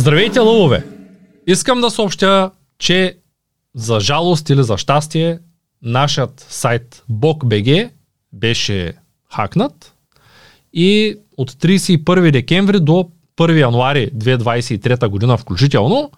[0.00, 0.84] Здравейте, лъвове!
[1.46, 3.16] Искам да съобщя, че
[3.74, 5.38] за жалост или за щастие,
[5.82, 7.90] нашият сайт BOKBG
[8.32, 8.92] беше
[9.32, 9.94] хакнат
[10.72, 16.10] и от 31 декември до 1 януари 2023 година включително,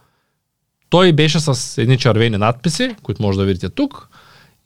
[0.90, 4.08] той беше с едни червени надписи, които може да видите тук,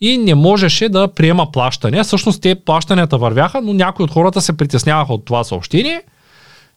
[0.01, 2.05] и не можеше да приема плащания.
[2.05, 6.03] Всъщност те плащанията вървяха, но някои от хората се притесняваха от това съобщение.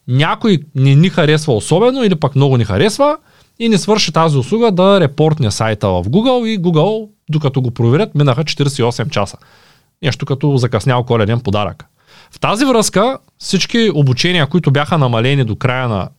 [0.10, 3.18] Някой не ни харесва особено или пък много ни харесва
[3.60, 8.16] и не свърши тази услуга да репортне сайта в Google и Google, докато го проверят,
[8.16, 9.38] минаха 48 часа.
[10.02, 11.86] Нещо като закъснял коледен подарък.
[12.32, 16.10] В тази връзка всички обучения, които бяха намалени до края на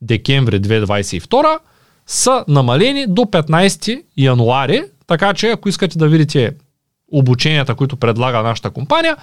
[0.00, 1.58] декември 2022,
[2.06, 6.52] са намалени до 15 януари, така че ако искате да видите
[7.12, 9.16] обученията, които предлага нашата компания,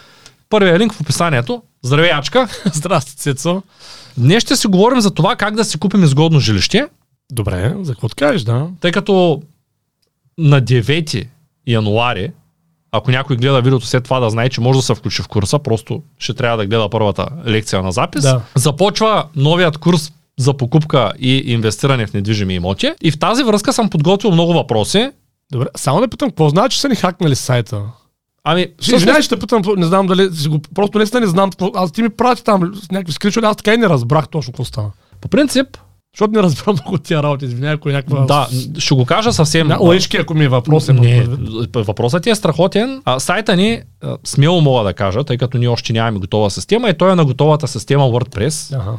[0.49, 1.63] първият линк в описанието.
[1.83, 2.47] Здравей, Ачка!
[2.73, 3.63] Здрасти, Цецо.
[4.17, 6.87] Днес ще си говорим за това как да си купим изгодно жилище,
[7.31, 8.67] Добре, за какво кажеш, да?
[8.81, 9.41] тъй като
[10.37, 11.27] на 9
[11.67, 12.31] януари,
[12.91, 15.59] ако някой гледа видеото след това да знае, че може да се включи в курса,
[15.59, 18.23] просто ще трябва да гледа първата лекция на запис.
[18.23, 18.41] Да.
[18.55, 22.91] Започва новият курс за покупка и инвестиране в недвижими имоти.
[23.01, 25.11] И в тази връзка съм подготвил много въпроси.
[25.51, 27.81] Добре, само да питам, какво значи, че са ни хакнали сайта?
[28.43, 31.91] Ами, Извинявай, ще те питам, не знам дали, си го, просто наистина не знам, аз
[31.91, 34.91] ти ми прати там някакви скричали, аз така и не разбрах точно какво стана.
[35.21, 35.67] по принцип,
[36.15, 38.25] Защото не разбирам много от тия работи, извинявай, ако е някаква...
[38.25, 39.67] да, ще го кажа съвсем.
[39.67, 41.27] На, лъжки, ако ми е въпрос, е Не,
[41.75, 43.01] въпросът ти е страхотен.
[43.05, 46.89] А, сайта ни, а, смело мога да кажа, тъй като ние още нямаме готова система,
[46.89, 48.91] и той е на готовата система WordPress, Ага.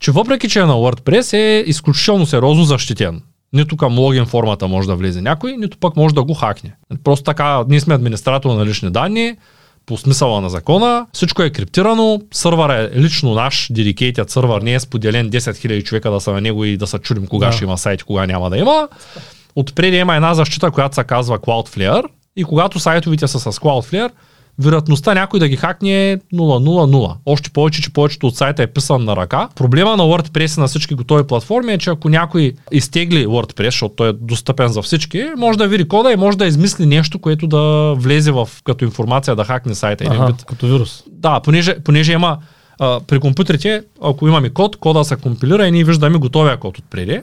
[0.00, 3.22] че въпреки, че е на WordPress, е изключително сериозно защитен.
[3.52, 6.74] Нито към логин формата може да влезе някой, нито пък може да го хакне.
[7.04, 9.36] Просто така, ние сме администратор на лични данни,
[9.86, 14.80] по смисъла на закона, всичко е криптирано, сървър е лично наш, dedicated сървър, не е
[14.80, 17.52] споделен 10 000 човека да са на него и да се чудим кога Да.
[17.52, 18.88] ще има сайт кога няма да има.
[19.56, 22.04] Отпреди има една защита, която се казва Cloudflare
[22.36, 24.10] и когато сайтовите са с Cloudflare,
[24.60, 27.14] вероятността някой да ги хакне е 0,00.
[27.26, 29.48] Още повече, че повечето от сайта е писан на ръка.
[29.54, 33.94] Проблема на WordPress и на всички готови платформи е, че ако някой изтегли WordPress, защото
[33.94, 37.46] той е достъпен за всички, може да види кода и може да измисли нещо, което
[37.46, 40.04] да влезе в като информация да хакне сайта.
[40.10, 40.44] Ага, вид.
[40.44, 41.04] като вирус.
[41.10, 42.38] Да, понеже, понеже има
[42.78, 47.20] а, при компютрите, ако имаме код, кода се компилира и ние виждаме готовия код отпреди.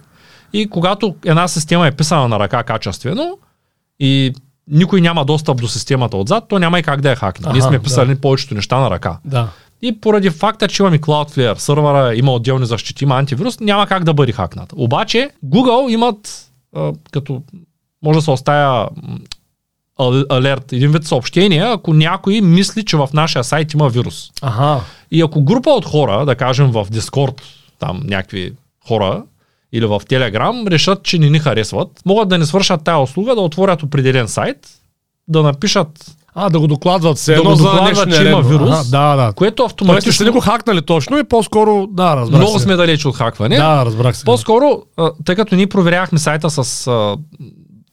[0.54, 3.38] И когато една система е писана на ръка качествено
[4.00, 4.34] и
[4.68, 7.52] никой няма достъп до системата отзад, то няма и как да я хакне.
[7.52, 9.18] Ние сме писали повечето неща на ръка.
[9.26, 9.48] Да.
[9.82, 14.14] И поради факта, че имаме Cloudflare, сървъра има отделни защити, има антивирус, няма как да
[14.14, 14.74] бъде хакнат.
[14.76, 17.42] Обаче Google имат а, като
[18.04, 18.90] може да се оставя
[20.30, 24.32] алерт, един вид съобщение, ако някой мисли, че в нашия сайт има вирус.
[24.42, 24.82] Ага.
[25.12, 27.42] И ако група от хора, да кажем в Discord,
[27.80, 28.54] там някакви
[28.88, 29.24] хора,
[29.74, 33.42] или в Telegram, решат, че не ни харесват, могат да ни свършат тая услуга, да
[33.42, 34.58] отворят определен сайт,
[35.28, 35.88] да напишат,
[36.36, 39.16] А, да го докладват все Да едно го за докладват, че има вирус, Ага, да,
[39.16, 39.34] да.
[39.34, 40.12] което Тоест, автоматично...
[40.14, 42.64] сте ли го хакнали точно и по-скоро, да, разбрах много се.
[42.64, 43.56] сме далеч от хакване.
[43.58, 44.24] Да, разбрах се.
[44.26, 44.84] По-скоро,
[45.26, 46.88] тъй като ние проверяхме сайта с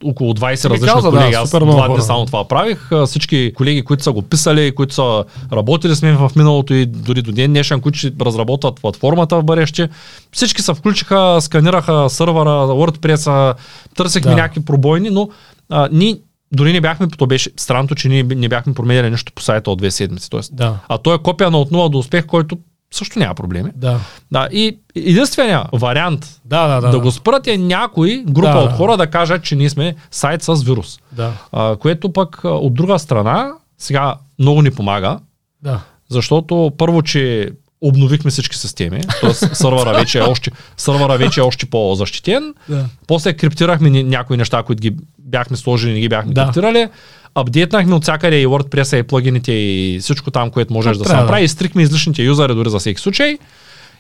[0.04, 2.03] около 20 Ти ми различни каза, да, колеги, аз много два дни хора.
[2.03, 2.91] само това правих.
[3.06, 7.22] Всички колеги, които са го писали, които са работили с мен в миналото и дори
[7.22, 9.88] до ден днешен, които ще разработват платформата в бъдеще,
[10.32, 13.54] всички се включиха, сканираха сървъра, WordPress,
[13.97, 14.37] търсихме Да.
[14.37, 15.28] някакви пробойни, но
[15.70, 16.16] а, ние
[16.53, 19.78] дори не бяхме, то беше странното, че ние не бяхме променяли нещо по сайта от
[19.78, 20.31] две седмици.
[20.31, 22.59] Тоест, Да, а то е копия на от нула до успех, който
[22.94, 23.71] също няма проблеми.
[23.77, 24.00] да.
[24.32, 26.91] Да, и единствения вариант Да, да, да.
[26.91, 28.59] да, го спрат е някой, група Да.
[28.59, 30.99] от хора да кажат, че ние сме сайт с вирус.
[31.12, 35.19] Да, А, което пък от друга страна сега много ни помага,
[35.62, 35.81] да.
[36.10, 37.50] защото първо, че
[37.81, 39.34] обновихме всички системи, т.е.
[39.54, 42.54] сървъра вече е още, сървъра вече е още по-защитен.
[42.69, 42.84] да.
[43.06, 46.44] После криптирахме някои неща, които ги бяхме сложили, не ги бяхме Да.
[46.44, 46.88] криптирали.
[47.34, 51.17] Апдейтнахме от всякъде и WordPress и плагините и всичко там, което можеш Как да се
[51.17, 51.45] направи.
[51.45, 53.39] Изтрихме излишните юзери дори за всеки случай.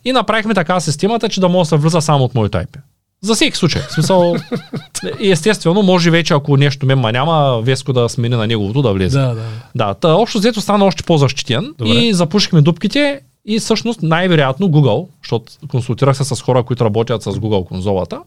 [0.04, 2.76] И направихме така системата, че да може да се влиза само от моето IP.
[3.22, 3.82] За всеки случай.
[3.82, 4.36] В смисъл,
[5.20, 9.18] естествено, може вече, ако нещо мема няма, Веско да смени на неговото да влезе.
[9.18, 9.42] Да, да.
[9.74, 11.94] Да, та, общо взето стана още по-защитен Добре.
[11.94, 17.32] и запушихме дупките и всъщност най-вероятно Google, защото консултирах се с хора, които работят с
[17.32, 18.20] Google конзолата,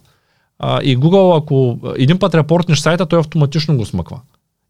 [0.59, 4.19] а, и Google, ако един път репортнеш сайта, той автоматично го смъква.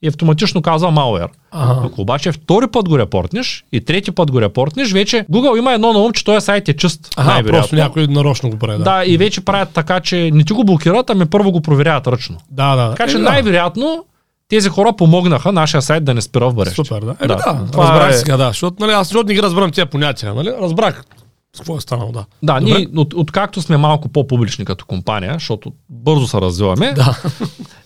[0.01, 1.27] И автоматично казва malware.
[1.51, 1.81] Ага.
[1.85, 5.93] Ако обаче втори път го репортнеш и трети път го репортнеш, вече Google има едно
[5.93, 7.13] на ум, че този сайт е чист.
[7.17, 8.77] Ага, просто някой нарочно го прави.
[8.77, 12.07] Да, Да, и вече правят така, че не ти го блокират, ами първо го проверяват
[12.07, 12.37] ръчно.
[12.51, 12.75] да.
[12.75, 12.89] да.
[12.89, 13.23] Така че Е, да.
[13.23, 14.05] най-вероятно
[14.49, 16.75] тези хора помогнаха нашия сайт да не спира в бъдеще.
[16.75, 17.15] Супер, да.
[17.21, 18.47] Е, Да, да, това разбрах е- сега, да.
[18.47, 20.53] Защото, нали, аз не ги разбирам тези понятия, нали?
[20.61, 21.03] Разбрах.
[21.57, 22.25] С какво е станало, да.
[22.43, 22.71] Да, Добре.
[22.71, 27.17] ние, от, откакто сме малко по-публични като компания, защото бързо се развиваме, Да.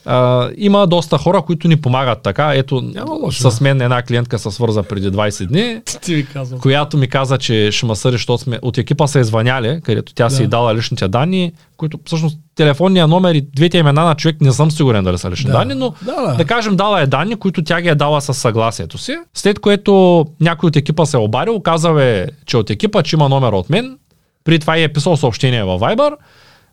[0.06, 2.52] а, има доста хора, които ни помагат така.
[2.54, 6.60] Ето, Няма лошо, с мен една клиентка се свърза преди 20 дни, Ти казвам.
[6.60, 10.30] която ми каза, че ще ме съди, защото сме от екипа са извъняли, където тя
[10.30, 10.44] си Да.
[10.44, 11.52] е дала личните данни,
[11.82, 15.46] които всъщност телефонния номер и двете имена на човек не съм сигурен дали са лични
[15.46, 15.58] Да.
[15.58, 16.34] данни, но Да, да.
[16.34, 19.18] да кажем дала е данни, които тя ги е дала със съгласието си.
[19.34, 19.92] След което
[20.40, 23.70] някой от екипа се е обадил, казал е, че от екипа, че има номер от
[23.70, 23.98] мен.
[24.44, 26.12] При това е писал съобщение във Viber.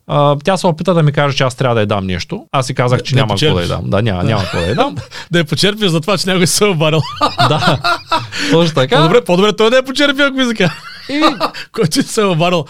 [0.06, 2.46] А, тя се опита да ми каже, че аз трябва да й дам нещо.
[2.52, 3.68] Аз си казах, че Да я няма какво да почерпиш.
[3.70, 3.90] дам.
[3.90, 4.96] Да, няма, няма какво да й дам.
[5.30, 7.00] Да я почерпиш за това, че някой се е обадил.
[7.48, 7.78] да,
[8.50, 8.96] точно така.
[8.96, 10.44] По-добре, по-добре той да я почерпи, ако ми.
[11.08, 11.22] И
[11.72, 12.64] Който се е обадил,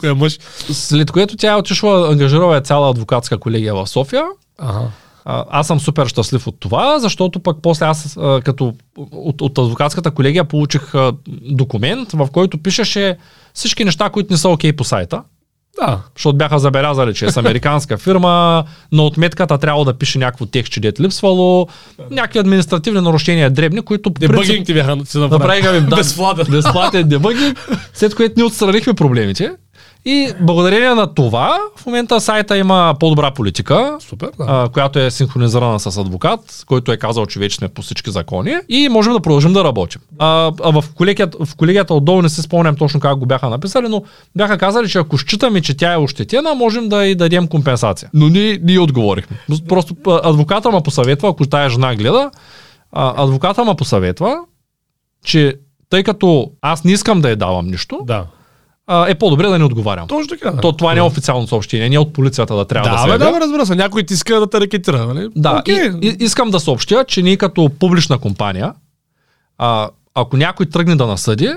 [0.00, 0.38] кой е мъж.
[0.72, 4.24] след което тя е отишла, ангажирала е цяла адвокатска колегия в София.
[4.58, 4.88] Ага.
[5.24, 8.74] А, аз съм супер щастлив от това, защото пък после аз а, като
[9.12, 11.12] от, от адвокатската колегия получих а,
[11.50, 13.16] документ, в който пишеше
[13.54, 15.22] всички неща, които не са окей по сайта.
[15.80, 15.98] Да.
[16.16, 20.72] Защото бяха забелязали, че е с американска фирма, но отметката трябва да пише някакво текст,
[20.72, 21.68] че дет липсвало,
[22.10, 26.46] някакви административни нарушения дребни, които Дебъгинг ти бяха си направиха ми да, Безплатен.
[26.50, 29.52] безплатен дебъгинг, след което ни отстранихме проблемите.
[30.04, 34.44] И благодарение на това, в момента сайта има по-добра политика, Супер, да.
[34.48, 38.54] а, която е синхронизирана с адвокат, който е казал, че вече сме по всички закони
[38.68, 40.00] и можем да продължим да работим.
[40.18, 43.88] А, а в, колегията, в колегията отдолу не се спомням точно как го бяха написали,
[43.88, 44.02] но
[44.36, 48.10] бяха казали, че ако считаме, че тя е ощетена, можем да й дадем компенсация.
[48.14, 49.36] Но ние, ние отговорихме.
[49.68, 52.30] Просто адвоката ме посъветва, ако тая жена гледа,
[52.92, 54.36] а, адвоката ме посъветва,
[55.24, 55.54] че
[55.90, 58.24] тъй като аз не искам да я давам нищо, Да.
[58.88, 60.08] А, е по-добре да не отговарям.
[60.08, 60.50] Точно така.
[60.50, 60.60] Да.
[60.60, 63.18] То, това не е официално съобщение, не е от полицията да трябва да, да, се
[63.18, 63.74] да, бе, разбира се.
[63.74, 65.28] Някой ти иска да те рекетира, нали?
[65.36, 65.90] Да, Окей.
[66.02, 68.74] и, и, искам да съобщя, че ние като публична компания,
[69.58, 71.54] а, ако някой тръгне да насъди,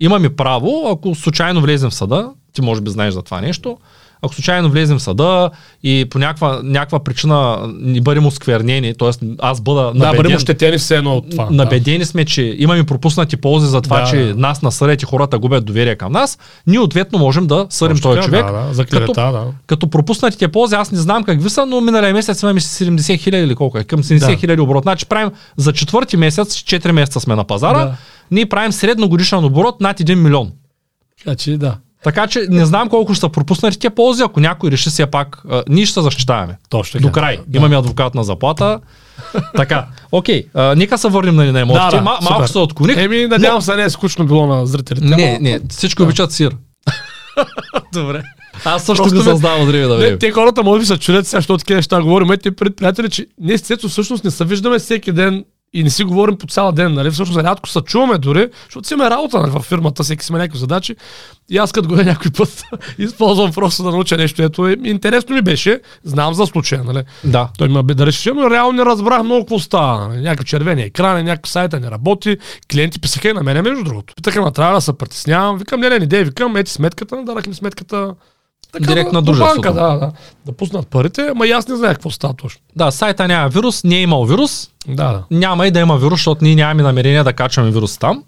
[0.00, 3.78] имаме право, ако случайно влезем в съда, ти може би знаеш за това нещо,
[4.22, 5.50] ако случайно влезем в съда
[5.82, 9.10] и по някаква, някаква причина ни бъдем осквернени, т.е.
[9.38, 11.48] аз бъда Да, бъдем набеден, ощетени все едно от това.
[11.50, 14.34] набедени сме, че имаме пропуснати ползи за това, Да, че да.
[14.34, 18.22] нас насъдят и хората губят доверие към нас, ние ответно можем да съдим Точно този
[18.22, 18.46] човек.
[18.46, 19.44] Да, да, за като, клевета, да.
[19.66, 23.54] като пропуснатите ползи, аз не знам какви са, но миналия месец имаме 70 хиляди или
[23.54, 24.36] колко е, към 70 Да.
[24.36, 24.82] хиляди оборот.
[24.82, 27.94] Значи правим за четвърти месец, 4 месеца сме на пазара, Да.
[28.30, 30.52] ние правим средно годишен оборот над 1 милион.
[31.36, 31.76] Че да.
[32.04, 35.62] Така че не знам колко ще са пропуснатите ползи, ако някой реши все пак, а,
[35.68, 36.56] ние ще се защитаваме.
[36.68, 37.00] Точно.
[37.00, 37.38] До край.
[37.46, 37.58] Да.
[37.58, 38.80] Имаме адвокатна заплата.
[39.56, 41.90] така, окей, а, нека се върнем на, на емоциите.
[41.90, 42.96] Да, да, Ма, малко се отклоних.
[42.96, 45.06] Еми, надявам се, не е скучно било на зрителите.
[45.06, 46.56] не, не, всички обичат сир.
[47.92, 48.22] Добре.
[48.64, 50.18] Аз също Просто го създавам от Не, време.
[50.18, 52.30] те хората може би се чудят сега, защото такива неща говорим.
[52.30, 56.04] Ето, приятели, че ние с Цецо всъщност не се виждаме всеки ден и не си
[56.04, 57.10] говорим по цял ден, нали?
[57.10, 60.58] Всъщност рядко се чуваме дори, защото си имаме работа нали, във фирмата, всеки има някакви
[60.58, 60.96] задачи.
[61.50, 62.62] И аз като го е някой път,
[62.98, 64.42] използвам просто да науча нещо.
[64.42, 67.02] Ето, е, интересно ми беше, знам за случая, нали?
[67.24, 67.48] Да.
[67.58, 70.08] Той ме бе да реши, но реално не разбрах много какво става.
[70.08, 70.20] нали.
[70.20, 72.36] Някакви червени екрани, някакъв сайта не работи.
[72.72, 74.14] Клиенти писаха и на мене, между другото.
[74.14, 75.58] Питаха ме, трябва да се притеснявам.
[75.58, 78.14] Викам, не, не, не, дей, викам, ети сметката, дадах ми сметката.
[78.80, 79.60] Директно на дружеството.
[79.60, 80.12] банка, да, да.
[80.46, 82.60] Да пуснат парите, ама и аз не знаех какво става точно.
[82.76, 85.24] Да, сайта няма вирус, не е имал вирус, Да, да.
[85.30, 88.24] няма и да има вирус, защото ние нямаме намерение да качваме вирус там.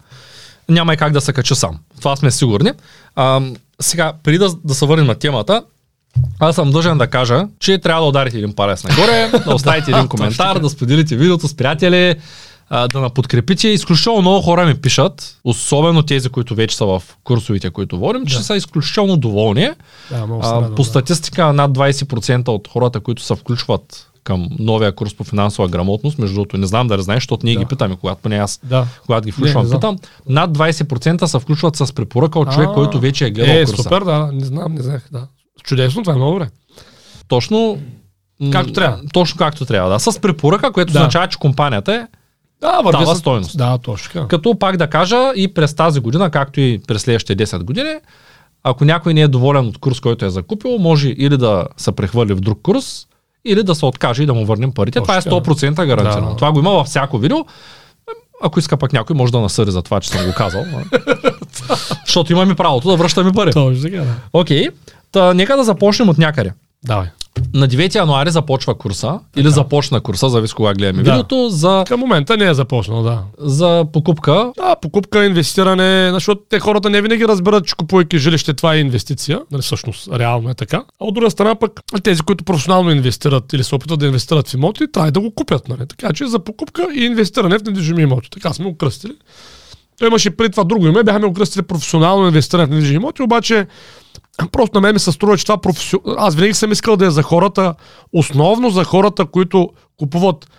[0.69, 1.79] Няма и как да се качи сам.
[2.01, 2.73] Това сме сигурни.
[3.17, 3.41] А,
[3.81, 5.63] сега, преди да, да се върнем на темата,
[6.41, 10.09] аз съм дължен да кажа, че трябва да ударите един палец нагоре, да оставите един
[10.09, 12.15] коментар, да споделите видеото с приятели,
[12.71, 13.69] а, да ме подкрепите.
[13.69, 18.37] Изключително много хора ми пишат, особено тези, които вече са в курсовите, които водим, че
[18.37, 18.43] Да.
[18.43, 19.71] са изключително доволни.
[20.11, 20.85] Да, много се А, по да.
[20.85, 26.35] статистика над 20% от хората, които се включват към новия курс по финансова грамотност, между
[26.35, 27.61] другото не знам да знаеш, защото ние Да.
[27.61, 28.87] ги питаме, когато поне аз, Да.
[29.03, 29.81] когато ги Не, включвам, не знам.
[29.81, 29.97] питам,
[30.29, 33.83] над 20% се включват с препоръка от човек, А, който вече е гледал Е, курса.
[33.83, 35.27] супер, да, не знам, не знаех, да.
[35.65, 36.49] Чудесно, това е много добре.
[37.29, 37.79] Точно
[38.53, 38.99] Както трябва.
[39.13, 39.99] Точно както трябва, да.
[40.01, 40.99] С препоръка, което Да.
[40.99, 42.07] означава, че компанията е
[42.61, 43.59] Да, върви Дава с- стойност.
[43.59, 44.27] Да, точно така.
[44.27, 47.91] Като пак да кажа и през тази година, както и през следващите 10 години,
[48.65, 52.35] ако някой не е доволен от курс, който е закупил, може или да се прехвърли
[52.35, 53.07] в друг курс,
[53.45, 54.99] или да се откаже и да му върнем парите.
[54.99, 55.37] Точно това е така.
[55.37, 56.31] 100% гарантирано.
[56.31, 56.37] Да.
[56.37, 57.39] Това го има във всяко видео.
[58.43, 60.65] Ако иска пък някой, може да насъди за това, че съм го казал.
[62.07, 63.53] Защото имаме правото да връщаме пари.
[63.53, 64.15] Точно така, да.
[64.33, 64.69] Окей,
[65.13, 66.53] та нека да започнем от някъде.
[66.85, 67.07] Давай.
[67.55, 71.11] На 9 януари започва курса, или започна курса, зависи кога гледаме Да.
[71.11, 73.23] видеото, за, Към момента не е започнал, да.
[73.39, 78.75] за покупка Да, покупка, инвестиране, защото те хората не винаги разбират, че купувайки жилище това
[78.75, 79.41] е инвестиция.
[79.51, 80.77] Нали, всъщност, реално е така.
[80.77, 84.55] А от друга страна пък, тези, които професионално инвестират или се опитват да инвестират в
[84.55, 85.69] имоти, трябва да го купят.
[85.69, 85.87] Нали?
[85.89, 88.31] Така че за покупка и инвестиране в недвижими имоти.
[88.31, 89.13] Така сме го кръстили.
[89.99, 93.67] Той имаше преди това друго име, бяхме окръстили професионално инвестиране в недвижими имоти, обаче
[94.53, 96.15] просто на мен ми се струва, че това професионално...
[96.19, 97.75] Аз винаги съм искал да е за хората,
[98.13, 100.51] основно за хората, които купуват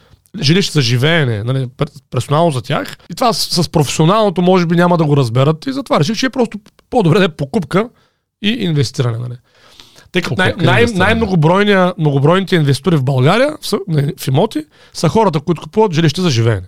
[0.41, 1.67] жилище за живеене, нали,
[2.09, 2.97] персонално за тях.
[3.11, 6.25] И това с, с професионалното може би няма да го разберат и затова реших, че
[6.25, 6.59] е просто
[6.89, 7.89] по-добре да е покупка
[8.41, 9.17] и инвестиране.
[9.17, 9.35] Нали.
[10.11, 13.79] Тъй като най- най- най-многобройните инвестори в България в,
[14.17, 16.67] в имоти са хората, които купуват жилище за живеене.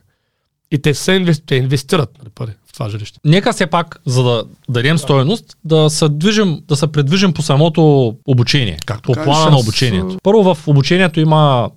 [0.72, 3.20] И те се инвести, те инвестират нали, пари това жилище.
[3.26, 8.16] Нека все пак, за да дадем стоеност, да се, движим, да се предвижим по самото
[8.28, 8.78] обучение.
[8.86, 10.18] Както по плана на обучението.
[10.24, 11.70] Първо в обучението има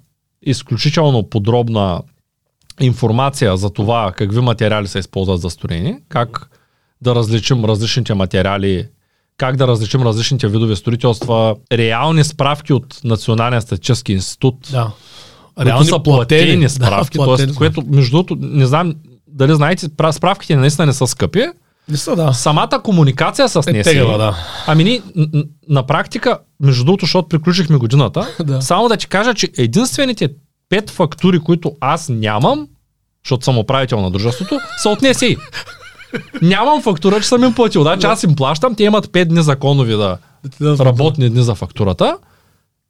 [0.42, 2.02] изключително подробна
[2.80, 6.50] информация за това какви материали се използват за строение, как
[7.02, 8.88] да различим различните материали,
[9.36, 14.90] как да различим различните видове строителства, реални справки от Националния статистически институт, Да.
[15.62, 17.56] които са платени справки, да, платени т.е.
[17.56, 18.94] което между другото, не знам
[19.36, 21.46] дали знаете, пра- справките наистина не са скъпи,
[21.88, 22.32] Не са, да.
[22.32, 24.36] самата комуникация с Е НСИ, тегава, да.
[24.66, 25.02] Ами ни,
[25.68, 28.62] на практика, между другото, защото приключихме годината, Да.
[28.62, 30.28] само да ти кажа, че единствените
[30.68, 32.68] пет фактури, които аз нямам,
[33.24, 35.36] защото съм управител на дружеството, са от НСИ.
[36.42, 37.84] Нямам фактура, че съм им платил.
[37.84, 40.18] Да, че аз им плащам, те имат 5 дни законови да,
[40.60, 42.16] Да работни дни за фактурата.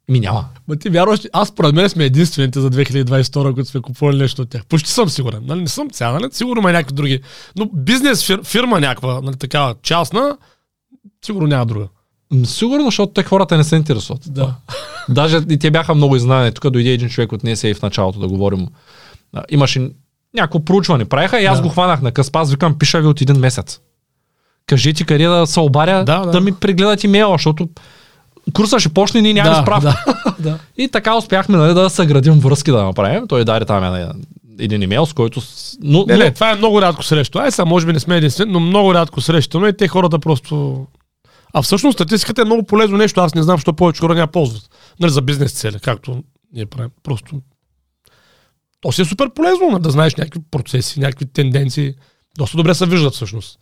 [0.09, 0.45] Ми няма.
[0.69, 4.51] Ма ти вярваш, аз според мен сме единствените за 2022, които сме купували нещо от
[4.51, 4.67] тях.
[4.67, 5.43] Почти съм сигурен.
[5.47, 5.61] Нали?
[5.61, 6.25] Не съм цял, нали?
[6.31, 7.21] Сигурно има някакви други.
[7.57, 10.37] Но бизнес фир, фирма някаква, нали, такава частна,
[11.25, 11.89] сигурно няма друга.
[12.45, 14.23] Сигурно, защото те хората не се интересуват.
[14.27, 14.55] Да.
[15.09, 16.53] Даже и те бяха много изненадани.
[16.53, 18.67] Тук дойде един човек от НСА в началото да говорим.
[19.49, 19.91] Имаше
[20.35, 21.05] някакво проучване.
[21.05, 21.63] Правиха и аз Да.
[21.63, 22.31] го хванах на къс.
[22.33, 23.81] Аз викам, пиша ви от един месец.
[24.67, 26.31] Кажете къде да се обаря, Да, да, да.
[26.31, 27.69] да ми прегледат имейла, защото
[28.53, 30.03] курса ще почне ние нямаме да, справка.
[30.07, 30.59] да, да.
[30.77, 33.29] И така успяхме нали, да съградим връзки да направим.
[33.29, 34.15] Той даде там една-
[34.59, 35.41] един имейл, с който...
[35.83, 37.39] Но, Не, но, не, това е много рядко срещу.
[37.39, 40.87] Ай, сега може би не сме единствени, но много рядко срещано и те хората просто...
[41.53, 43.21] А всъщност статистиката е много полезно нещо.
[43.21, 44.71] Аз не знам, защо повече хора няма ползват.
[45.01, 46.23] Нали, за бизнес цели, както
[46.53, 46.91] ние правим.
[47.03, 47.41] Просто...
[48.81, 51.95] То си е супер полезно, нали, да знаеш някакви процеси, някакви тенденции.
[52.39, 53.59] Доста добре се виждат всъщност.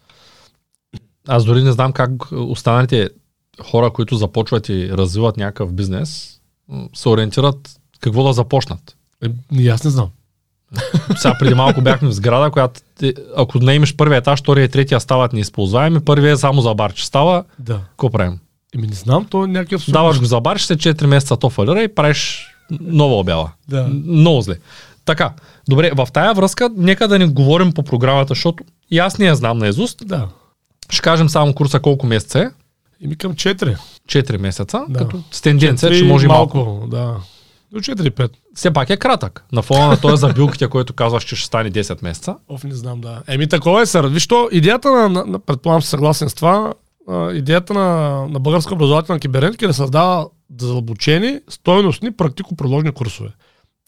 [1.29, 3.09] Аз дори не знам как останалите
[3.63, 6.39] хора, които започват и развиват някакъв бизнес,
[6.95, 7.71] се ориентират
[8.01, 8.97] какво да започнат.
[9.59, 10.09] Е, аз не знам.
[11.17, 12.81] Сега преди малко бяхме в сграда, която
[13.37, 16.93] ако не имаш първия етаж, втория и третия стават неизползваеми, първият е само за бар,
[16.93, 17.81] че става, Да.
[17.91, 18.39] какво правим?
[18.75, 19.83] Еми не знам, то е някакъв...
[19.83, 22.47] супер- Даваш го за бар, ще се 4 месеца то фалира и правиш
[22.81, 23.51] нова обява.
[23.69, 23.87] Да.
[24.07, 24.55] Много зле.
[25.05, 25.33] Така,
[25.69, 29.35] добре, в тая връзка, нека да не говорим по програмата, защото и аз не я
[29.35, 30.03] знам на изуст.
[30.07, 30.29] Да.
[30.91, 32.51] Ще кажем само курса колко месеца е.
[33.05, 33.79] Еми към 4.
[34.09, 34.99] 4 месеца, Да.
[34.99, 36.57] като с тенденция, че може и малко.
[36.59, 36.87] малко.
[36.87, 37.17] Да.
[37.73, 38.31] До 4-5.
[38.55, 39.45] Все пак е кратък.
[39.53, 42.37] На фона на този за билките, който казваш, че ще стане 10 месеца.
[42.49, 43.23] Оф, не знам, да.
[43.27, 44.07] Еми, такова е, сър.
[44.07, 46.75] Виж, то, идеята на, на, на предполагам, че съгласен с това,
[47.09, 47.89] а, идеята на,
[48.29, 50.27] на българска образователна кибернетика е да създава
[50.61, 53.31] задълбочени, стойностни, практико-предложни курсове.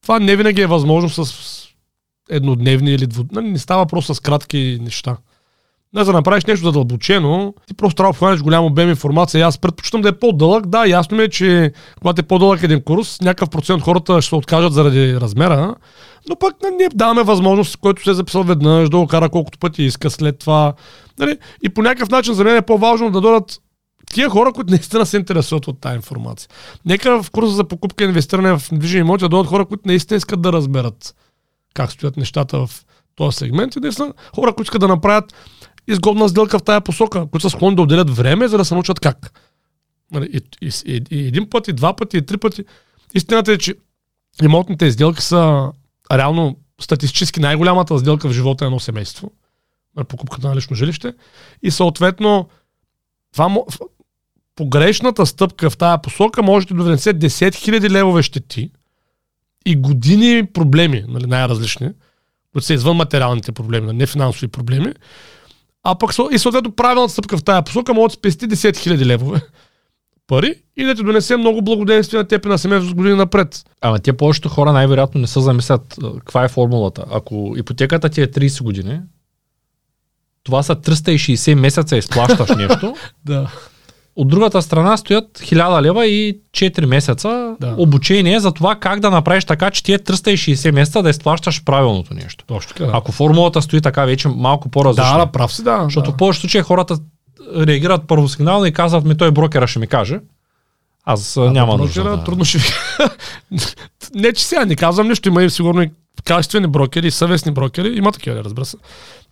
[0.02, 1.34] Това не винаги е възможно с
[2.30, 3.24] еднодневни или дво...
[3.32, 5.16] нали, Не става просто с кратки неща.
[5.94, 9.46] Не, за да направиш нещо задълбочено, ти просто трябва да обхванеш голям обем информация.
[9.46, 10.66] Аз предпочитам да е по-дълъг.
[10.66, 14.34] Да, ясно ми е, че когато е по-дълъг един курс, някакъв процент хората ще се
[14.34, 15.74] откажат заради размера,
[16.28, 19.58] но пък нали, ние даваме възможност, който се е записал веднъж, да го кара колкото
[19.58, 20.74] пъти иска след това.
[21.18, 21.38] Нали?
[21.62, 23.60] И по някакъв начин за мен е по-важно да дойдат
[24.12, 26.48] тия хора, които наистина се интересуват от тази информация.
[26.86, 30.16] Нека в курса за покупка и инвестиране в недвижими имоти да дойдат хора, които наистина
[30.16, 31.14] искат да разберат
[31.74, 32.70] как стоят нещата в
[33.16, 35.34] този сегмент и наистина хора, които искат да направят
[35.88, 39.00] изгодна сделка в тая посока, които са склонни да отделят време, за да се научат
[39.00, 39.40] как.
[40.12, 42.64] Нали, И, и, и, един път, и два пъти, и три пъти.
[43.14, 43.74] Истината е, че
[44.42, 45.72] имотните сделки са
[46.12, 49.30] реално статистически най-голямата сделка в живота на едно семейство.
[49.96, 51.14] на Покупката на лично жилище.
[51.62, 52.48] И съответно,
[53.32, 53.56] това,
[54.56, 58.70] погрешната стъпка в тая посока може да донесе 10 000 левове щети
[59.66, 61.90] и години проблеми, нали, най-различни,
[62.52, 64.92] които са извън материалните проблеми, не финансови проблеми.
[65.88, 69.40] А пък и съответно правилната стъпка в тая посока може да спести 10 000 левове
[70.26, 73.64] пари и да ти донесе много благоденствие на теб и на семейството с години напред.
[73.80, 77.04] Ама те повечето хора най-вероятно не се замислят каква е формулата.
[77.10, 79.00] Ако ипотеката ти е 30 години,
[80.42, 82.94] това са 360 месеца изплащаш нещо.
[83.24, 83.50] Да.
[84.16, 87.74] От другата страна стоят 1000 лева и 4 месеца Да.
[87.78, 92.44] обучение за това как да направиш така, че тия 360 месеца да изплащаш правилното нещо.
[92.46, 92.84] Точно така.
[92.84, 95.12] Да, Ако формулата стои така вече малко по-различно.
[95.12, 95.80] да, да, прав си, да.
[95.84, 96.14] Защото да.
[96.14, 96.98] в повечето случаи хората
[97.56, 100.20] реагират първосигнално и казват ми той брокера ще ми каже.
[101.04, 102.02] Аз а, няма нужда.
[102.04, 102.24] Да.
[102.24, 102.58] Трудно ще
[104.14, 105.90] не, че сега не казвам нищо, има и сигурно и
[106.26, 107.96] качествени брокери и съвестни брокери.
[107.96, 108.76] Има такива, разбира се.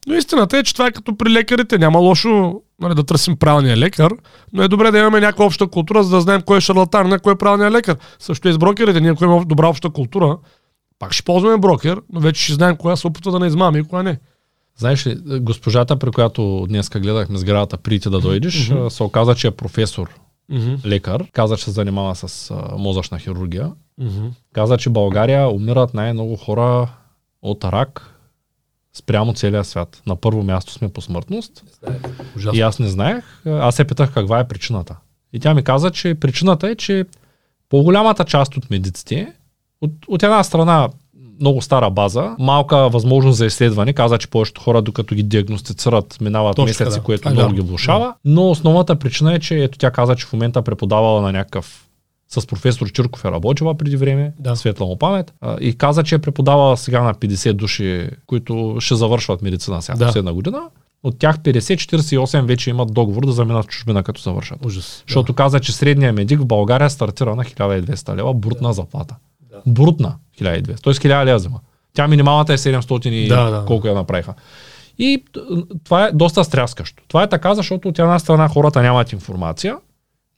[0.06, 1.78] Но истината е, че това е като при лекарите.
[1.78, 4.12] Няма лошо нали, да търсим правилния лекар,
[4.52, 7.18] но е добре да имаме някаква обща култура, за да знаем кой е шарлатан, на
[7.18, 7.96] кой е правилният лекар.
[8.18, 9.00] Също и с брокерите.
[9.00, 10.38] Ние, ако имаме добра обща култура,
[10.98, 13.82] пак ще ползваме брокер, но вече ще знаем кога се опитва да не измами и
[13.82, 14.18] кога не.
[14.76, 18.88] Знаеш ли, госпожата, при която днеска гледахме сградата, прийти да дойдеш, mm-hmm.
[18.88, 20.08] се оказа, че е професор,
[20.52, 20.86] mm-hmm.
[20.86, 21.26] лекар.
[21.32, 23.72] Каза, че се занимава с а, мозъчна хирургия.
[24.00, 24.30] Mm-hmm.
[24.52, 26.88] Каза, че България умират най-много хора
[27.42, 28.14] от рак
[28.94, 30.02] спрямо целия свят.
[30.06, 31.64] На първо място сме по смъртност.
[32.52, 33.46] И аз не знаех.
[33.46, 34.96] Аз се питах каква е причината.
[35.32, 37.04] И тя ми каза, че причината е, че
[37.68, 39.32] по-голямата част от медиците,
[39.80, 40.88] от, от една страна
[41.40, 43.92] много стара база, малка възможност за изследване.
[43.92, 47.04] Каза, че повечето хора, докато ги диагностицират, минават Точно, месеци, да.
[47.04, 47.54] което а, много да.
[47.54, 48.04] ги влушава.
[48.04, 48.14] Да.
[48.24, 51.84] Но основната причина е, че ето тя каза, че в момента преподавала на някакъв
[52.28, 54.56] с професор Чирков е работила преди време, да.
[54.56, 59.42] светла му памет, и каза, че е преподавала сега на 50 души, които ще завършват
[59.42, 60.06] медицина сега да.
[60.06, 60.62] последна година.
[61.02, 64.64] От тях 50-48 вече имат договор да заминат в чужбина, като завършат.
[64.66, 65.04] Ужас.
[65.08, 65.36] Защото да.
[65.36, 68.72] каза, че средният медик в България стартира на 1200 лева брутна да.
[68.72, 69.16] заплата.
[69.54, 69.72] Да.
[69.72, 70.82] Брутна 1200.
[70.82, 71.60] Тоест 1000 лева взема.
[71.94, 73.64] Тя минималната е 700 и да, да.
[73.66, 74.34] колко я направиха.
[74.98, 75.24] И
[75.84, 77.02] това е доста стряскащо.
[77.08, 79.76] Това е така, защото от една страна хората нямат информация,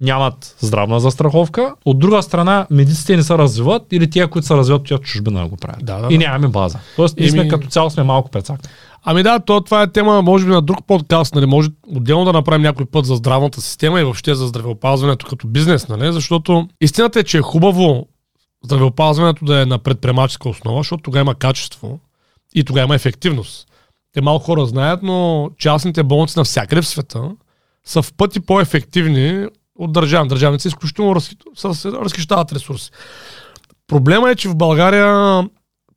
[0.01, 1.75] нямат здравна застраховка.
[1.85, 5.49] От друга страна, медиците не се развиват или тия, които се развиват, тя чужбина да
[5.49, 5.85] го правят.
[5.85, 6.79] Да, да, и нямаме база.
[6.97, 8.69] Тоест, ние сме като цяло сме малко прецакани.
[9.05, 12.33] Ами да, то, това е тема, може би на друг подкаст, нали, може отделно да
[12.33, 17.21] направим някой път за здравната система и въобще за здравеопазването като бизнес, нали, защото истината
[17.21, 18.07] е, че е хубаво
[18.65, 22.01] здравеопазването да е на предприемаческа основа, защото тогава има качество
[22.55, 23.69] и тогава има ефективност.
[24.13, 27.31] Те малко хора знаят, но частните болници навсякъде в света
[27.85, 29.47] са в пъти по-ефективни
[29.79, 30.29] от държавни.
[30.29, 31.15] Държавните са изключително
[31.85, 32.91] разхищават ресурси.
[33.87, 35.43] Проблема е, че в България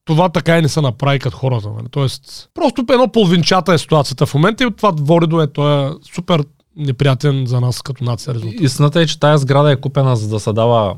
[0.06, 1.70] това така и не се направи като хората.
[1.70, 1.88] Нали?
[1.92, 5.90] Тоест, просто едно половинчата е ситуацията в момента и от това води до е, е
[6.14, 6.44] супер
[6.76, 8.62] неприятен за нас като нация резултат.
[8.62, 10.96] Истината е, че тая сграда е купена за да се дава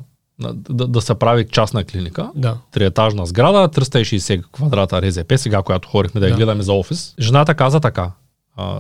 [0.70, 2.32] да, да се прави частна клиника.
[2.36, 2.58] Да.
[2.72, 6.38] Триетажна сграда, 360 квадрата РЗП, сега която хорихме да я да.
[6.38, 7.16] гледаме за офис.
[7.20, 8.12] Жената каза така.
[8.56, 8.80] А,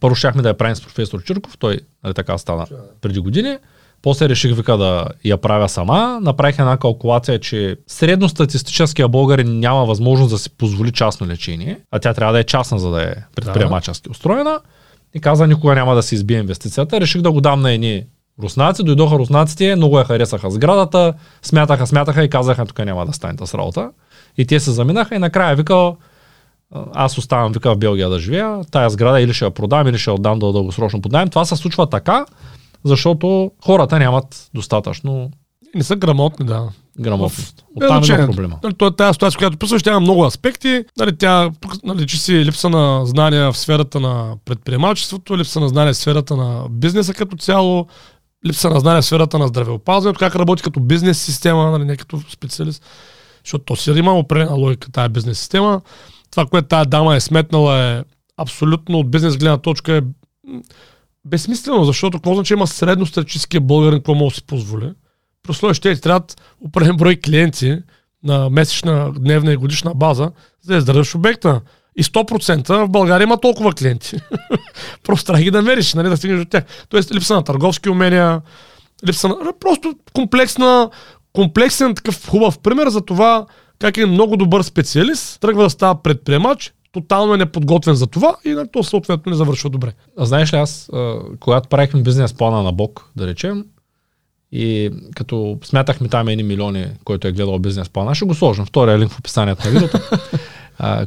[0.00, 2.66] първо щяхме да я правим с професор Чирков, той нали, така стана
[3.00, 3.56] преди години.
[4.02, 6.18] После реших вика да я правя сама.
[6.22, 12.14] Направих една калкулация, че средностатистическия българин няма възможност да си позволи частно лечение, а тя
[12.14, 14.60] трябва да е частна, за да е предприемачески устроена.
[15.14, 17.00] И каза, никога няма да си избие инвестицията.
[17.00, 18.04] Реших да го дам на едни
[18.42, 18.82] руснаци.
[18.82, 23.54] Дойдоха руснаците, много я харесаха сградата, смятаха, смятаха и казаха, тук няма да стане с
[23.54, 23.90] работа.
[24.38, 25.92] И те се заминаха и накрая вика,
[26.92, 30.10] аз оставам вика в Белгия да живея, тая сграда или ще я продам, или ще
[30.10, 31.28] я отдам да дългосрочно поднаем.
[31.28, 32.26] Това се случва така,
[32.84, 35.30] защото хората нямат достатъчно
[35.74, 36.68] не са грамотни, да.
[37.00, 37.64] Грамотност.
[37.76, 38.58] Оттам е, е проблема.
[38.62, 40.84] Нали, това е тази ситуация, която присъща, има много аспекти.
[40.98, 41.50] Нали, тя
[41.84, 46.36] нали, че си липса на знания в сферата на предприемачеството, липса на знания в сферата
[46.36, 47.86] на бизнеса като цяло,
[48.46, 52.20] липса на знания в сферата на здравеопазването, как работи като бизнес система, нали, не като
[52.30, 52.84] специалист.
[53.44, 55.80] Защото то си има определена логика тази бизнес система.
[56.30, 58.02] Това, което тази дама е сметнала е
[58.36, 60.02] абсолютно от бизнес гледна точка е
[61.24, 64.92] безсмислено, защото какво значи има средностатическия българин, какво може да си позволи.
[65.42, 67.78] Просто ще трябват определен брой клиенти
[68.24, 71.60] на месечна, дневна и годишна база, за да издържаш обекта.
[71.96, 74.16] И 100% в България има толкова клиенти.
[75.04, 76.64] просто трябва ги да мериш, нали, да стигнеш от тях.
[76.88, 78.40] Тоест липса на търговски умения,
[79.06, 79.36] липса на...
[79.60, 80.90] Просто комплексна,
[81.32, 83.46] комплексен такъв хубав пример за това
[83.82, 88.50] как е много добър специалист, тръгва да става предприемач, тотално е неподготвен за това и
[88.50, 89.92] на то съответно не завършва добре.
[90.18, 90.90] А знаеш ли аз,
[91.40, 93.64] когато правихме бизнес плана на Бог, да речем,
[94.52, 98.66] и като смятахме там едни милиони, който е гледал бизнес плана, ще го сложим.
[98.66, 99.98] Втория линк в описанието на видеото.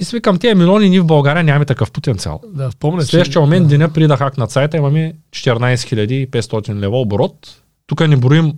[0.00, 2.40] и свикам, тези милиони ни в България нямаме такъв потенциал.
[2.46, 3.68] Да, помня, Следващия момент, да.
[3.68, 7.62] деня преди да хакнат сайта, имаме 14 500 лева оборот.
[7.86, 8.52] Тук не броим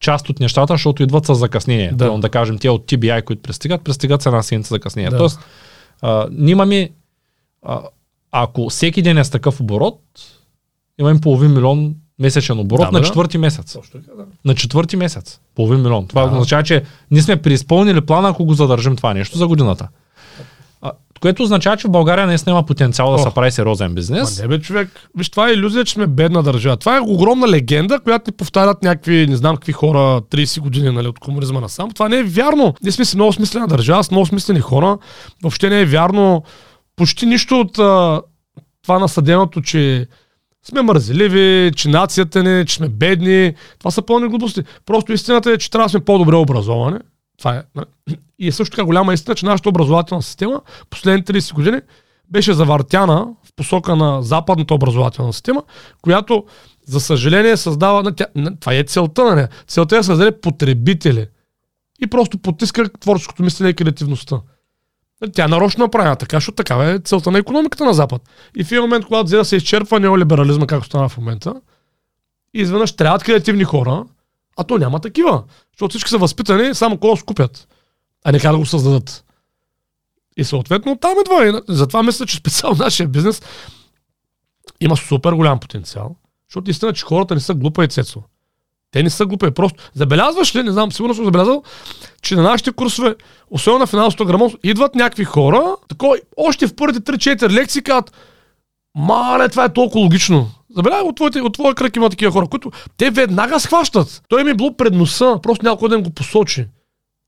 [0.00, 1.92] част от нещата, защото идват с закъснение.
[1.94, 2.18] Да.
[2.18, 5.10] да кажем, те от TBI, които пристигат, пристигат с една седмица закъснение.
[5.10, 5.18] Да.
[5.18, 5.40] Тоест,
[6.02, 6.90] а, ние имаме,
[7.62, 7.80] а,
[8.32, 10.00] ако всеки ден е с такъв оборот,
[10.98, 13.72] имаме половин милион месечен оборот да, на четвърти месец.
[13.72, 14.24] Точно да.
[14.44, 15.40] На четвърти месец.
[15.54, 16.06] Половин милион.
[16.06, 16.32] Това да.
[16.32, 19.88] означава, че ние сме преизпълнили плана, ако го задържим това нещо за годината.
[21.22, 24.38] Което означава, че в България не има потенциал да О, се прави сериозен бизнес.
[24.38, 24.88] Ма не бе, човек.
[25.16, 26.76] Виж, това е иллюзия, че сме бедна държава.
[26.76, 31.08] Това е огромна легенда, която ни повтарят някакви, не знам какви хора, 30 години нали,
[31.08, 31.90] от комунизма насам.
[31.90, 32.74] Това не е вярно.
[32.82, 34.98] Ние сме си много смислена държава, с много смислени хора.
[35.42, 36.42] Въобще не е вярно
[36.96, 38.22] почти нищо от а,
[38.82, 40.06] това насъденото, че
[40.68, 43.54] сме мързеливи, че нацията ни, че сме бедни.
[43.78, 44.62] Това са пълни глупости.
[44.86, 46.98] Просто истината е, че трябва да сме по-добре образовани
[47.42, 47.62] Това е.
[47.74, 48.16] нали?
[48.38, 51.80] И е също така голяма истина, че нашата образователна система последните 30 години
[52.30, 55.62] беше завъртяна в посока на западната образователна система,
[56.02, 56.44] която,
[56.86, 58.02] за съжаление, създава...
[58.02, 59.48] на Тя, на, това е целта на нея.
[59.66, 61.26] Целта е да създаде потребители.
[62.00, 64.40] И просто потиска творческото мислене и креативността.
[65.20, 68.22] Нали, Тя нарочно направена така, защото такава е целта на економиката на Запад.
[68.56, 71.54] И в един момент, когато взе да се изчерпва неолиберализма, както стана в момента,
[72.54, 74.04] изведнъж трябват креативни хора,
[74.56, 75.42] а то няма такива.
[75.74, 77.68] Защото всички са възпитани само кога скупят,
[78.24, 79.24] а не как да го създадат.
[80.36, 81.48] И съответно там идва.
[81.48, 83.42] И затова мисля, че специално нашия бизнес
[84.80, 86.16] има супер голям потенциал.
[86.48, 88.22] Защото истина, че хората не са глупа и цецо.
[88.90, 89.50] Те не са глупи.
[89.50, 91.62] Просто забелязваш ли, не знам, сигурно съм забелязал,
[92.22, 93.14] че на нашите курсове,
[93.50, 98.12] особено на финансовата грамотност, идват някакви хора, такова, още в първите 3-4 лекции казват,
[98.94, 100.50] мале, това е толкова логично.
[100.76, 104.22] Забелязай, от, твоите, от твоя кръг има такива хора, които те веднага схващат.
[104.28, 106.66] Той ми е било пред носа, просто някой ден го посочи.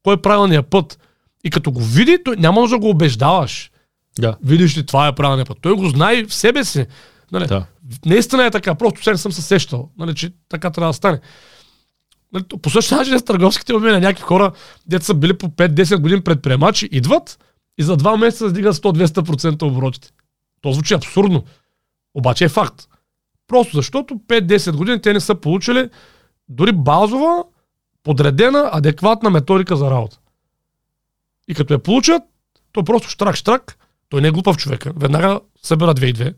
[0.03, 0.99] Кой е правилният път.
[1.45, 3.71] И като го види, той няма нужда да го убеждаваш.
[4.19, 4.37] Да.
[4.45, 5.59] Видиш ли, това е правилният път.
[5.61, 6.87] Той го знае в себе си.
[7.33, 7.47] Нали?
[7.47, 7.67] Да.
[8.07, 11.21] Наистина е така, просто сега не съм се сещал, нали, че така трябва да стане.
[12.33, 14.01] Нали, по същия начин с търговските умения.
[14.01, 14.53] Някакви хора,
[14.87, 17.39] дето са били по 5-10 години предприемачи, идват
[17.79, 20.09] и за два месеца сдигат 100-200% оборотите.
[20.61, 21.45] То звучи абсурдно.
[22.15, 22.89] Обаче е факт.
[23.55, 25.91] Просто защото 5-10 години те не са получили
[26.49, 27.45] дори базова,
[28.03, 30.19] подредена, адекватна методика за работа.
[31.49, 32.23] И като я получат,
[32.73, 33.77] то просто штрак-штрак,
[34.09, 36.35] той не е глупав човека, веднага събира 2 и 2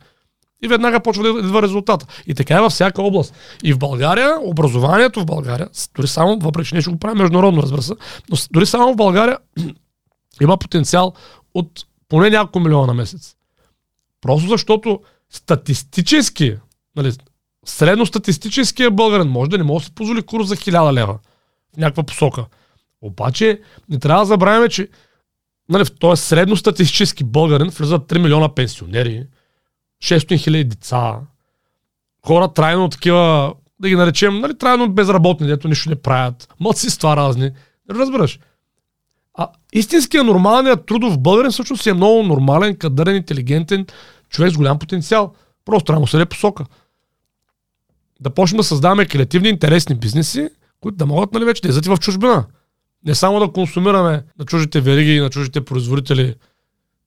[0.64, 2.06] и веднага почва да идва резултата.
[2.26, 3.34] И така е във всяка област.
[3.64, 7.62] И в България, образованието в България, дори само, въпреки че ние ще го правим международно,
[7.62, 7.94] разбира се,
[8.30, 9.38] но дори само в България
[10.40, 11.12] има потенциал
[11.54, 13.36] от поне няколко милиона на месец.
[14.20, 15.00] Просто защото
[15.30, 16.56] статистически,
[16.96, 17.12] нали,
[17.66, 21.18] средностатистическия българин може да не може да си позволи курс за 1000 лева
[21.74, 22.44] в някаква посока.
[23.02, 24.88] Обаче не трябва да забравяме, че
[25.68, 29.26] нали, в този средностатистически българин влизат 3 милиона пенсионери,
[30.04, 31.18] 600 хиляди деца,
[32.26, 37.50] хора трайно такива, да ги наречем, нали, трайно безработни, дето нищо не правят, младсинства разни.
[37.90, 38.40] Разбираш?
[39.38, 43.86] А истинският нормалният трудов българин всъщност е много нормален, кадърен, интелигентен
[44.28, 45.34] човек с голям потенциал.
[45.64, 46.64] Просто трябва да му се даде посока.
[48.20, 50.48] Да почнем да създаваме креативни, интересни бизнеси,
[50.80, 52.44] които да могат нали, вече да излизат в чужбина.
[53.06, 56.34] Не само да консумираме на чуждите вериги и на чуждите производители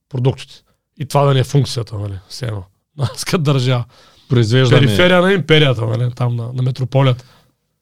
[0.09, 0.63] продуктите.
[0.99, 2.19] И това да не е функцията, нали?
[2.29, 2.63] Все едно.
[2.97, 3.85] На ска държава.
[4.29, 6.11] Произвеждаме, Периферия на империята, нали?
[6.15, 7.25] Там на, на метрополията.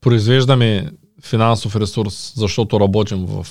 [0.02, 0.92] произвеждаме
[1.24, 3.48] финансов ресурс, защото работим в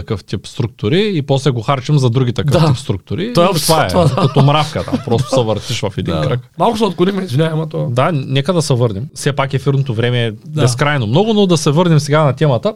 [0.00, 2.66] такъв тип структури и после го харчим за други такъв Да.
[2.66, 3.32] тип структури.
[3.32, 4.14] То е И това е, това, да.
[4.16, 6.40] като мравка там, просто се въртиш в един кръг.
[6.58, 7.86] Малко се отклоним, извинявай, ама то...
[7.86, 9.08] Да, нека да се върнем.
[9.14, 10.62] Все пак ефирното време е Да.
[10.62, 12.74] безкрайно много, но да се върнем сега на темата,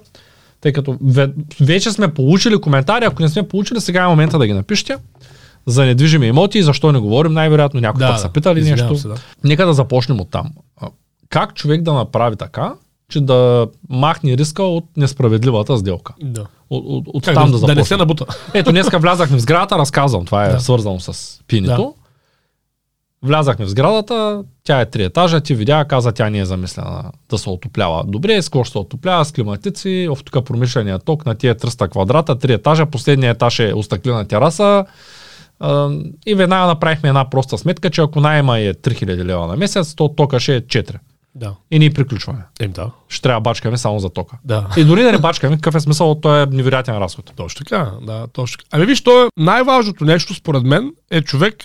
[0.61, 4.47] тъй като ве- вече сме получили коментари, ако не сме получили, сега е момента да
[4.47, 4.97] ги напишете
[5.67, 8.19] за недвижими имоти и защо не говорим, най-вероятно някой Да, път да.
[8.19, 8.97] са питали нещо.
[8.97, 9.15] се, да.
[9.45, 10.47] Нека да започнем от там.
[11.29, 12.75] Как човек да направи така,
[13.13, 16.15] че да махне риска от несправедливата сделка?
[16.23, 16.47] Да.
[16.71, 18.27] От, от, от Как там да, да, да не се набута.
[18.55, 20.61] Ето, днеска влязахме в сградата, разказвам, това е Да.
[20.61, 21.83] свързано с пинето.
[21.83, 21.93] Да.
[23.29, 27.39] Влязахме в сградата, тя е три етажа, ти видя, каза, тя не е замислена да
[27.39, 31.35] се отоплява добре, с какво ще се отоплява, с климатици, в тук промишления ток на
[31.35, 34.85] тия 300 квадрата, три етажа, последният етаж е остъклена тераса.
[36.27, 40.09] И веднага направихме една проста сметка, че ако найема е 3000 лева на месец, то
[40.09, 40.97] тока ще е 4.
[41.35, 41.55] Да.
[41.71, 42.45] И ние приключваме.
[42.61, 42.91] Ем, да.
[43.09, 44.39] Ще трябва бачкаме само за тока.
[44.45, 44.69] Да.
[44.77, 47.33] И дори да не бачкаме, какъв е смисъл, то е невероятен разход.
[47.37, 48.69] Точно така, да, точно така.
[48.73, 51.65] Ами виж, то е най-важното нещо, според мен, е човек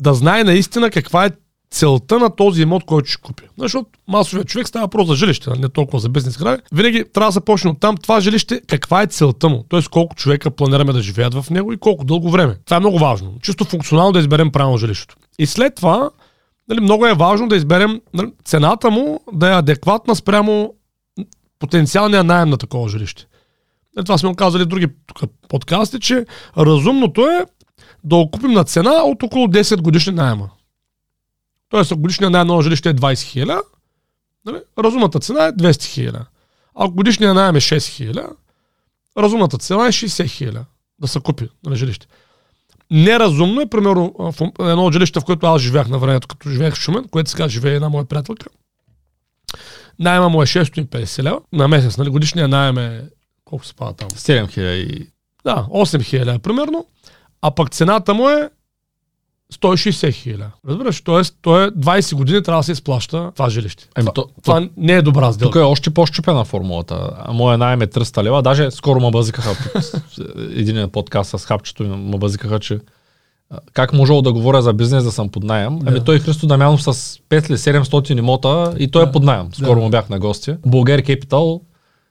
[0.00, 1.30] да знае наистина каква е
[1.70, 3.44] целта на този имот, който ще купи.
[3.58, 6.62] Защото масовият човек става просто за жилище, не толкова за бизнес сгради.
[6.72, 9.64] Винаги трябва да започне от там това жилище, каква е целта му.
[9.70, 9.80] Т.е.
[9.90, 12.56] колко човека планираме да живеят в него и колко дълго време.
[12.64, 13.34] Това е много важно.
[13.42, 15.16] Чисто функционално да изберем правилно жилището.
[15.38, 16.10] И след това,
[16.68, 20.74] нали, много е важно да изберем нали, цената му да е адекватна спрямо
[21.58, 23.26] потенциалния найем на такова жилище.
[23.98, 26.26] Е, това сме го казали в други тук подкасти, че
[26.58, 27.46] разумното е
[28.04, 30.50] да окупим на цена от около 10 годишни найема.
[31.68, 33.60] Тоест, ако годишният найем на жилище е 20 хиляди,
[34.46, 36.24] нали, разумната цена е 200 хиляди.
[36.74, 38.28] Ако годишният найем е 6 хиляди,
[39.18, 40.64] разумната цена е 60 хиляди
[40.98, 42.06] да се купи на жилище.
[42.94, 46.74] Неразумно е, примерно, в едно от жилище, в което аз живях на времето, като живеех
[46.74, 48.46] в Шумен, което сега живее една моя приятелка.
[49.98, 52.10] Найема му е 650 лева на месец, нали?
[52.10, 53.04] Годишният найем е
[53.44, 54.08] колко се пада там?
[54.08, 55.08] 7000 и
[55.44, 56.86] Да, 8000 примерно,
[57.42, 58.50] а пък цената му е
[59.54, 60.44] 160 хиляди.
[60.68, 61.20] Разбираш, т.е.
[61.42, 63.88] той е 20 години трябва да се изплаща това жилище.
[63.96, 65.58] Еми, това, то- това не е добра Тук сделка.
[65.58, 67.10] е още по-щупена формулата.
[67.30, 68.42] Моя найем е 300 лева.
[68.42, 69.50] Даже скоро ме бъзикаха
[70.50, 72.78] един подкаст с хапчето и ме бъзикаха, че
[73.72, 75.78] как можел да говоря за бизнес да съм под найем.
[75.86, 76.04] Ами Да.
[76.04, 79.08] той Христо Дамянов с 5 или 700 имота и той Да.
[79.08, 79.46] е под найем.
[79.52, 79.80] Скоро Да.
[79.80, 80.54] му бях на гости.
[80.66, 81.60] Българ Capital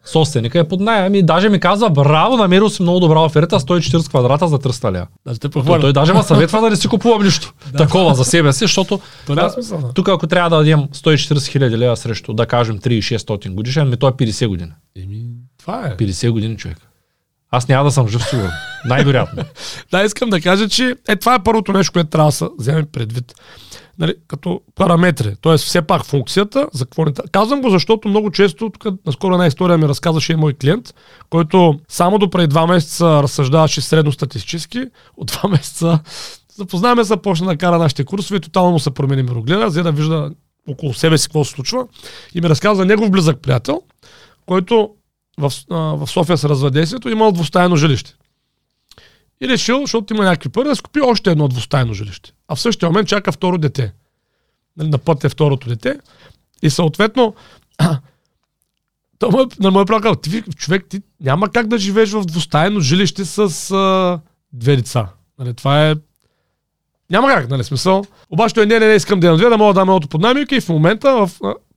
[0.05, 4.09] собственика е под найем и даже ми казва, браво, намерил си много добра оферта, 140
[4.09, 5.07] квадрата за 300 лева.
[5.25, 8.53] Да, те Той, той даже ме съветва да не си купувам нищо такова за себе
[8.53, 9.77] си, защото То а, смисъл.
[9.77, 9.93] Да.
[9.93, 14.09] тук ако трябва да дадем 140 хиляди лева срещу, да кажем 3600 годишен, ми той
[14.09, 14.71] е 50 години.
[15.03, 15.25] Еми,
[15.59, 15.97] това е.
[15.97, 16.77] 50 години човек.
[17.55, 18.51] Аз няма да съм жив сигурно.
[18.85, 19.43] Най-вероятно.
[19.91, 22.85] Да, искам да кажа, че е, това е първото нещо, което трябва да се вземе
[22.85, 23.33] предвид.
[23.99, 25.57] Нали, като параметри, т.е.
[25.57, 29.77] все пак функцията, за какво не Казвам го, защото много често, тук наскоро една история
[29.77, 30.93] ми разказваше и мой клиент,
[31.29, 34.85] който само до преди два месеца разсъждаваше средностатистически,
[35.17, 35.99] от два месеца
[36.55, 40.31] запознаваме се, почна да кара нашите курсове, тотално се промени мирогледа, за да вижда
[40.69, 41.87] около себе си какво се случва.
[42.35, 43.81] И ми разказа негов близък приятел,
[44.45, 44.89] който
[45.37, 48.15] в, а, в София се разведесието имал двустайно жилище.
[49.41, 52.33] И решил, защото има някакви пари, да си купи още едно двустайно жилище.
[52.47, 53.93] А в същия момент чака второ дете.
[54.77, 55.99] Нали, на път е второто дете.
[56.61, 57.35] И съответно,
[57.81, 57.87] е,
[59.59, 64.19] на моя приятел, ти, човек, ти няма как да живееш в двустайно жилище с а,
[64.53, 65.09] две деца.
[65.39, 65.95] Нали, това е
[67.09, 68.05] няма как, нали, смисъл.
[68.29, 70.51] Обаче той не, не, не искам да имам две, да мога да дам едното под
[70.51, 71.31] и в момента, в,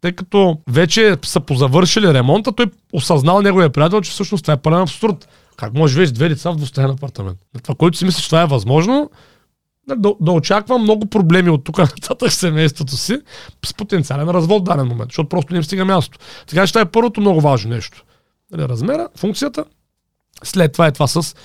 [0.07, 4.81] тъй като вече са позавършили ремонта, той осъзнал неговия приятел, че всъщност това е пълен
[4.81, 5.29] абсурд.
[5.57, 7.39] Как може живееш две деца в двустаен апартамент?
[7.63, 9.11] Това, който си мисли, че това е възможно,
[9.89, 13.19] да, да, да очаква много проблеми от тук нататък семейството си
[13.67, 16.19] с потенциален развод в даден момент, защото просто не им стига място.
[16.47, 18.05] Така че това е първото много важно нещо.
[18.53, 19.65] Нали, размера, функцията,
[20.45, 21.37] след това е това с,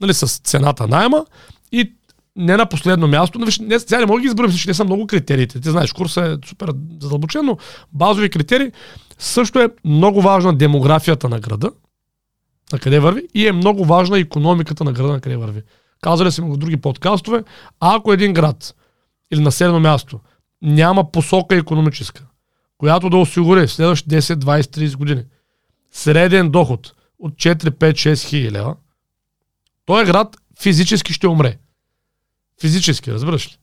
[0.00, 1.26] нали, с цената найема
[1.72, 1.92] и
[2.36, 3.38] не на последно място.
[3.38, 5.60] Виж, не, сега не мога да ги изброим, защото не са много критериите.
[5.60, 7.58] Ти знаеш, курсът е супер задълбочен, но
[7.92, 8.72] базови критерии
[9.18, 11.70] също е много важна демографията на града,
[12.72, 15.62] на къде върви, и е много важна економиката на града, на къде върви.
[16.00, 17.44] Казали сме го в други подкастове,
[17.80, 18.74] ако един град
[19.32, 20.20] или населено място
[20.62, 22.26] няма посока економическа,
[22.78, 25.24] която да осигури в следващите 10, 20, 30 години
[25.92, 28.76] среден доход от 4, 5, 6 хиляди лева,
[29.86, 31.58] този град физически ще умре.
[32.60, 33.56] Физически, разбираш ли?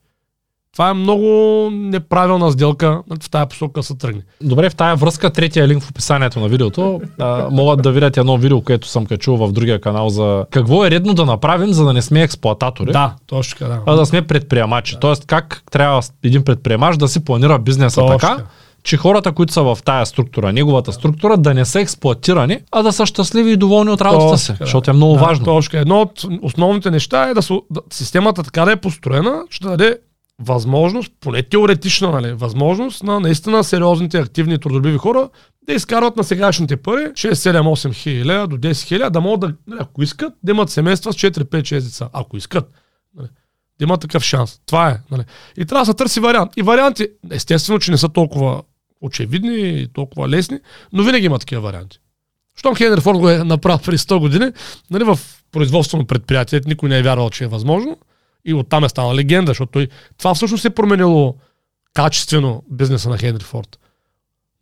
[0.74, 1.28] Това е много
[1.72, 4.22] неправилна сделка в тази посока да се тръгне.
[4.42, 8.38] Добре, в тая връзка, третия линк в описанието на видеото, а, могат да видят едно
[8.38, 11.94] видео, което съм качил в другия канал за какво е редно да направим, за да
[11.94, 13.80] не сме експлоататори, Да, точно така.
[13.86, 13.98] а Да.
[13.98, 14.98] да сме предприемачи.
[15.02, 18.44] Тоест, как трябва един предприемач да си планира бизнеса Точно така.
[18.84, 22.94] Че хората, които са в тая структура, неговата структура, да не са експлоатирани, а да
[22.94, 24.58] са щастливи и доволни от работата Точно си, да.
[24.60, 25.46] защото е много да, важно.
[25.46, 25.72] Точно.
[25.72, 25.82] така.
[25.82, 29.98] Едно от основните неща е да, се, да системата така да е построена, да даде
[30.40, 35.30] възможност, поне теоретична, нали, възможност на наистина сериозните, активни, трудолюбиви хора
[35.68, 39.56] да изкарват на сегашните пари 6, 7, 8 хиляди до 10 хиляди, да могат да,
[39.68, 42.10] нали, ако искат, да имат семейства с 4, 5, 6 деца.
[42.14, 42.72] Ако искат.
[43.16, 43.28] Нали,
[43.80, 44.60] да имат такъв шанс.
[44.66, 44.98] Това е.
[45.12, 45.24] Нали.
[45.58, 46.52] И трябва да се търси вариант.
[46.58, 48.62] И варианти, естествено, че не са толкова
[49.04, 50.60] очевидни и толкова лесни,
[50.94, 52.00] но винаги има такива варианти.
[52.56, 54.52] Щом Хенри Форд го е направил преди 100 години,
[54.92, 55.20] нали, в
[55.52, 57.98] производствено предприятие, никой не е вярвал, че е възможно.
[58.46, 59.88] И оттам е станала легенда, защото той,
[60.18, 61.36] това всъщност е променило
[61.94, 63.80] качествено бизнеса на Хенри Форд.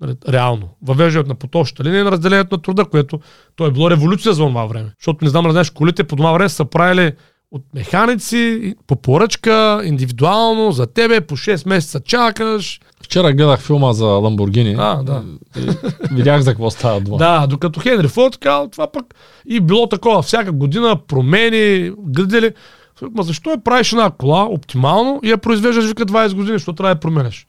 [0.01, 0.69] Нали, реално.
[0.82, 3.19] Въвеждането на поточната линия на разделението на труда, което
[3.56, 4.91] то е било революция за това време.
[4.99, 7.13] Защото не знам да знаеш, колите по това време са правили
[7.51, 12.80] от механици, по поръчка, индивидуално, за тебе, по 6 месеца чакаш.
[13.12, 14.76] Вчера гледах филма за Ламборгини.
[14.80, 15.24] А, да.
[16.12, 17.17] Видях за какво става дума.
[17.17, 19.06] Да, докато Хенри Форд казал това пък
[19.45, 22.52] и било такова всяка година, промени, гъдели.
[23.12, 26.95] Ма защо я правиш една кола оптимално и я произвеждаш вика 20 години, защото трябва
[26.95, 27.47] да я променеш?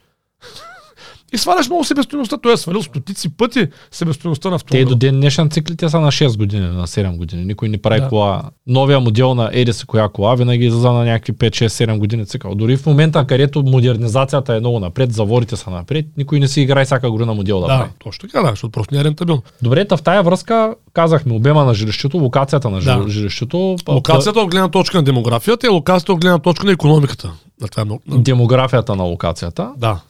[1.32, 2.36] И сваляш много себестоеността.
[2.36, 4.88] Той е свалил стотици пъти себестоеността на Те автомобила.
[4.88, 7.44] до ден днешен циклите са на 6 години, на 7 години.
[7.44, 8.08] Никой не прави Да.
[8.08, 8.42] кола.
[8.66, 12.26] Новия модел на еди си коя кола винаги излиза на някакви 5, 6, 7 години
[12.26, 12.54] цикъл.
[12.54, 16.84] Дори в момента, където модернизацията е много напред, заводите са напред, никой не си играе
[16.84, 17.90] всяка година модел да, Да, прави.
[17.98, 19.42] точно така, да, защото просто не е рентабилно.
[19.62, 20.52] Добре, та в тая връзка
[20.92, 23.04] казахме обема на жилището, локацията на Да.
[23.08, 27.32] жилището, Локацията от гледна точка на демографията и локацията от гледна точка на економиката.
[27.60, 28.02] Да, това е много...
[28.08, 29.70] демографията на локацията.
[29.76, 30.00] Да.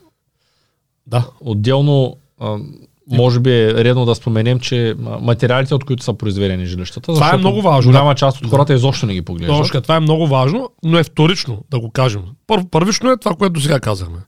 [1.06, 1.26] Да.
[1.40, 2.58] Отделно, а,
[3.10, 7.36] може би е редно да споменем, че материалите, от които са произведени жилищата, Това е
[7.36, 9.56] много важно, Голяма част от хората изобщо не ги поглеждат.
[9.56, 12.22] Точка, това е много важно, но е вторично, да го кажем.
[12.46, 14.18] Пър, първично е това, което до сега казахме.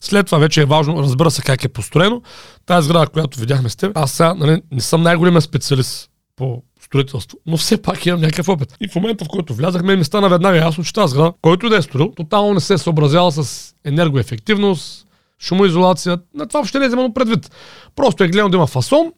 [0.00, 2.22] След това вече е важно, разбира се как е построено.
[2.66, 7.38] Тази сграда, която видяхме с теб, аз сега нали, не съм най-големия специалист по строителство.
[7.46, 8.76] Но все пак имам някакъв опит.
[8.80, 11.76] И в момента, в който влязахме, ми стана веднага ясно, че тази сграда, който да
[11.76, 15.06] е строил, тотално не се е съобразял с енергоефективност,
[15.40, 16.18] шумоизолация.
[16.34, 17.50] На това въобще не е вземано предвид.
[17.96, 19.12] Просто е гледано да има фасон,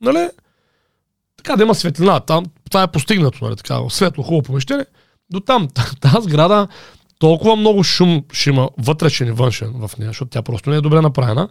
[0.00, 0.28] нали?
[1.36, 2.20] Така да има светлина.
[2.20, 3.56] Там, това е постигнато, нали?
[3.56, 4.86] Така, светло, хубаво помещение.
[5.30, 5.68] До там,
[6.00, 6.68] тази сграда,
[7.18, 10.80] толкова много шум ще има вътрешен и външен в нея, защото тя просто не е
[10.80, 11.48] добре направена.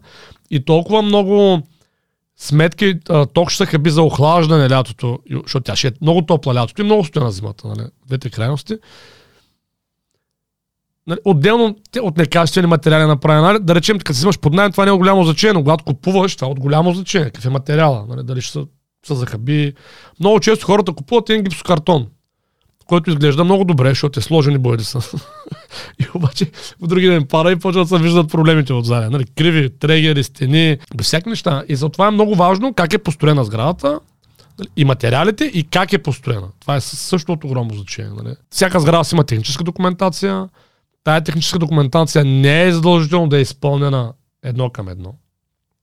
[0.49, 1.61] И толкова много
[2.37, 2.99] сметки,
[3.33, 7.05] ток ще хаби за охлаждане лятото, защото тя ще е много топла лятото и много
[7.05, 7.87] стоя на зимата, нали?
[8.07, 8.77] двете крайности.
[11.07, 13.59] Нали, отделно от некачествени материали направена, нали?
[13.61, 16.35] да речем, като си имаш под найем, това не е голямо значение, но когато купуваш,
[16.35, 17.25] това е от голямо значение.
[17.25, 18.23] Какъв е материала, нали?
[18.23, 18.65] дали ще са,
[19.05, 19.73] са захаби.
[20.19, 22.07] Много често хората купуват един гипсокартон
[22.85, 24.99] който изглежда много добре, защото е сложени бояди са.
[25.99, 26.45] и обаче
[26.81, 29.11] в други ден пара и почват да се виждат проблемите от заедно.
[29.11, 31.63] Нали, криви, трегери, стени, без всяки неща.
[31.69, 33.99] И затова е много важно как е построена сградата,
[34.59, 36.47] нали, и материалите, и как е построена.
[36.59, 38.11] Това е също от огромно значение.
[38.23, 38.35] Нали.
[38.49, 40.49] Всяка сграда си има техническа документация.
[41.03, 44.13] Тая техническа документация не е задължително да е изпълнена
[44.43, 45.13] едно към едно.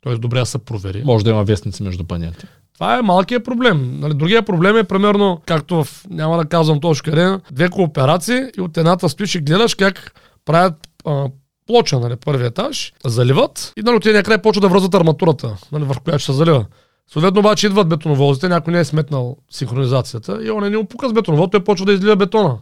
[0.02, 1.02] Тоест добре да се провери.
[1.04, 2.46] Може да има вестници между панелите.
[2.74, 4.00] Това е малкият проблем.
[4.00, 8.60] Нали, другия проблем е примерно, както в, няма да казвам точно къде, две кооперации и
[8.60, 10.74] от едната стоиш и гледаш как правят
[11.06, 11.26] а,
[11.66, 15.84] плоча, нали, първи етаж, заливат и нали, от един край почва да връзват арматурата, нали,
[15.84, 16.66] върху която ще се залива.
[17.12, 21.52] Съответно обаче идват бетоновозите, някой не е сметнал синхронизацията и он не опука с бетоновод,
[21.52, 22.58] той почва да излива бетона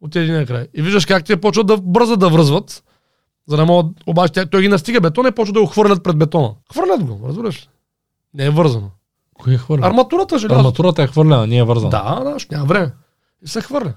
[0.00, 0.66] от един край.
[0.74, 2.84] И виждаш как те почват да бързат да връзват,
[3.48, 6.50] за да могат, обаче той ги настига бетона и почва да го хвърлят пред бетона.
[6.72, 7.68] Хвърлят го, разбираш ли?
[8.34, 8.90] Не е вързано.
[9.34, 9.86] Кой е хвърля?
[9.86, 10.60] Арматурата желязо.
[10.60, 11.90] Арматурата е хвърлена, не е вързана.
[11.90, 12.92] Да, да, ще няма време.
[13.44, 13.92] И се хвърля.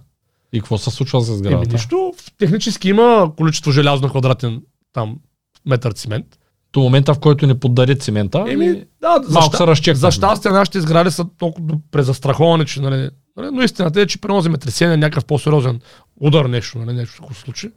[0.54, 1.64] И какво се случва с сградата?
[1.64, 4.62] Еми нищо, технически има количество желязо на квадратен
[4.94, 5.18] там
[5.66, 6.26] метър цимент.
[6.74, 10.00] До момента, в който ни поддаде цимента, Еми, да, за, малко се разчекнахме.
[10.08, 13.10] за щастие нашите сгради са толкова презастраховани, че нали,
[13.52, 15.82] но истината е, че при земетресение, някакъв по-сериозен
[16.20, 17.72] удар, нещо, нали, нещо се случи,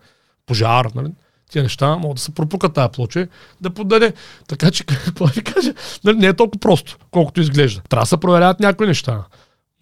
[0.46, 1.08] пожар, нали,
[1.50, 3.28] тия неща могат да се пропукат тази плоча,
[3.60, 4.12] да подаде.
[4.48, 7.82] Така че, какво ви кажа, нали, не е толкова просто, колкото изглежда.
[7.88, 9.24] Трябва да се проверяват някои неща.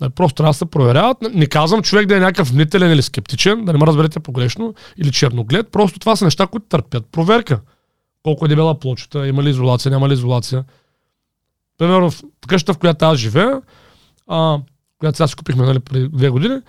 [0.01, 1.17] Нали, просто трябва да се проверяват.
[1.35, 5.13] Не казвам човек да е някакъв мнителен или скептичен, да не ме разберете погрешно, или
[5.13, 5.69] черноглед.
[5.73, 7.61] Просто това са неща, които търпят проверка.
[8.23, 10.65] Колко е дебела плочата, има ли изолация, няма ли изолация.
[11.79, 13.63] Примерно в къщата, в която аз живея,
[14.29, 14.59] а,
[15.01, 16.61] която сега си купихме нали, преди две години,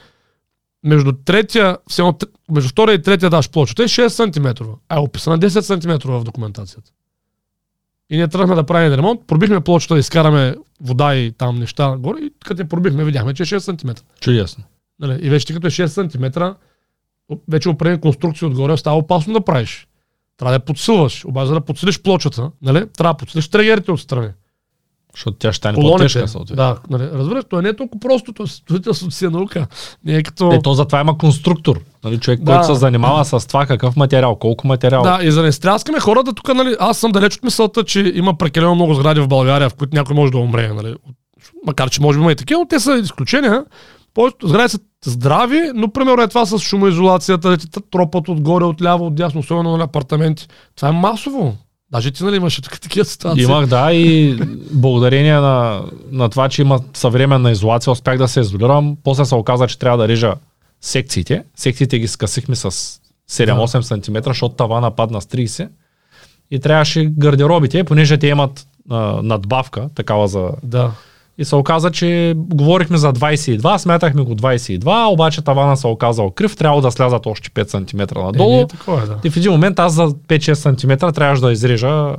[0.83, 2.03] между третия, все
[2.51, 4.63] между втория и третия даш плочата е 6 см.
[4.89, 6.91] А е описана 10 см в документацията.
[8.09, 12.31] И ние тръгнахме да правим ремонт, пробихме плочата изкараме вода и там неща горе и
[12.45, 13.89] като я пробихме, видяхме, че е 6 см.
[14.19, 14.63] Чудесно.
[14.99, 15.19] Нали?
[15.21, 16.41] И вече като е 6 см,
[17.49, 19.87] вече определени конструкции отгоре става опасно да правиш.
[20.37, 21.25] Трябва да я подсилваш.
[21.25, 22.87] Обаче да подсилиш плочата, нали?
[22.89, 24.29] трябва да подсилиш трегерите отстрани.
[25.15, 29.25] Защото тя ще стане по-тежка, Да, нали, разбираш, не е толкова просто, то строителството си
[29.25, 29.67] е наука.
[30.05, 30.51] Не е като...
[30.51, 31.79] Е, то затова има конструктор.
[32.03, 32.51] Нали, човек, да.
[32.51, 35.01] който се занимава с това какъв материал, колко материал.
[35.01, 38.37] Да, и за не стряскаме хората тук, нали, аз съм далеч от мисълта, че има
[38.37, 40.73] прекалено много сгради в България, в които някой може да умре.
[40.73, 40.95] Нали.
[41.65, 43.65] Макар, че може би има и такива, но те са изключения.
[44.13, 49.05] Повечето сгради са здрави, но примерно е това с шумоизолацията, да ти тропат отгоре, отляво,
[49.05, 50.47] отдясно, особено на апартаменти.
[50.75, 51.55] Това е масово.
[51.91, 53.43] Даже ти нали имаше такива ситуации?
[53.43, 54.39] Имах, да, и
[54.71, 58.97] благодарение на, на това, че има съвременна изолация, успях да се изолирам.
[59.03, 60.33] После се оказа, че трябва да режа
[60.81, 61.43] секциите.
[61.55, 62.71] Секциите ги скъсихме с
[63.29, 64.03] 7-8 да.
[64.03, 65.69] см, защото тавана падна с 30.
[66.51, 70.91] И трябваше гардеробите, понеже те имат а, надбавка, такава за да.
[71.37, 76.55] И се оказа, че говорихме за 22, смятахме го 22, обаче тавана се оказал крив,
[76.55, 78.61] трябва да слязат още 5 см надолу.
[78.61, 79.17] Е, такова е, да.
[79.23, 82.17] И в един момент аз за 5-6 см трябваше да изрежа а,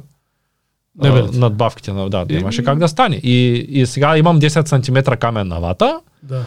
[1.33, 1.92] надбавките.
[1.92, 3.16] На, да, нямаше как да стане.
[3.16, 6.01] И, и сега имам 10 см каменна вата.
[6.22, 6.44] Да.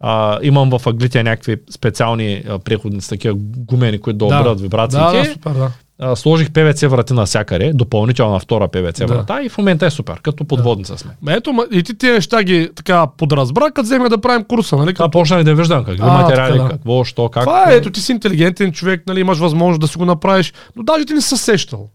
[0.00, 5.04] А, имам в аглите някакви специални а, преходници, такива гумени, които да обрат вибрациите.
[5.04, 9.06] Да, да, супер, да а, сложих ПВЦ врати на всякъде, допълнителна втора ПВЦ да.
[9.06, 10.98] врата и в момента е супер, като подводница да.
[10.98, 11.10] сме.
[11.22, 14.94] Ме ето, и ти тези неща ги така подразбра, като вземе да правим курса, нали?
[14.94, 15.10] Като...
[15.10, 16.70] почнах да виждам какви а, материали, така, да.
[16.70, 17.42] какво, що, как.
[17.42, 20.82] Това е, ето ти си интелигентен човек, нали, имаш възможност да си го направиш, но
[20.82, 21.88] даже ти не се сещал.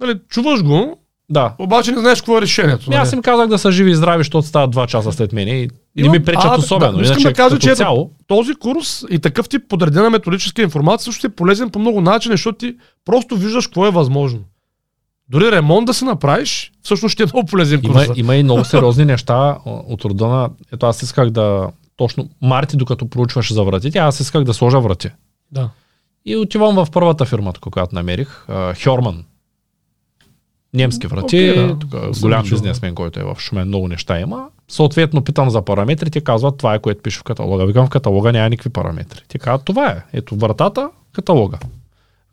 [0.00, 0.96] Нали, чуваш го,
[1.30, 1.54] да.
[1.58, 2.84] Обаче не знаеш какво е решението.
[2.86, 3.02] Ами нали?
[3.02, 5.68] Аз им казах да са живи и здрави, защото стават два часа след мен и
[5.96, 6.98] не ми пречат а, особено.
[6.98, 8.10] Да, искам да кажа, че цяло...
[8.26, 12.58] този курс и такъв тип подредена методическа информация също е полезен по много начини, защото
[12.58, 14.40] ти просто виждаш какво е възможно.
[15.28, 18.04] Дори ремонт да си направиш, всъщност ще е много полезен курс.
[18.04, 20.50] Има, има и много сериозни неща от рода на...
[20.72, 21.68] Ето аз исках да...
[21.96, 25.08] Точно Марти, докато проучваше за вратите, аз исках да сложа врати.
[25.52, 25.70] Да.
[26.24, 28.46] И отивам в първата фирма, която намерих,
[28.84, 29.24] Хьорман
[30.74, 31.78] немски врати, okay, да.
[31.78, 34.48] тук, голям бизнесмен, който е в Шумен, много неща има.
[34.70, 37.66] Съответно питам за параметри, те казват това е което пише в каталога.
[37.66, 39.22] Викам в каталога няма никакви параметри.
[39.28, 39.96] Те казват това е.
[40.12, 41.58] Ето вратата, каталога.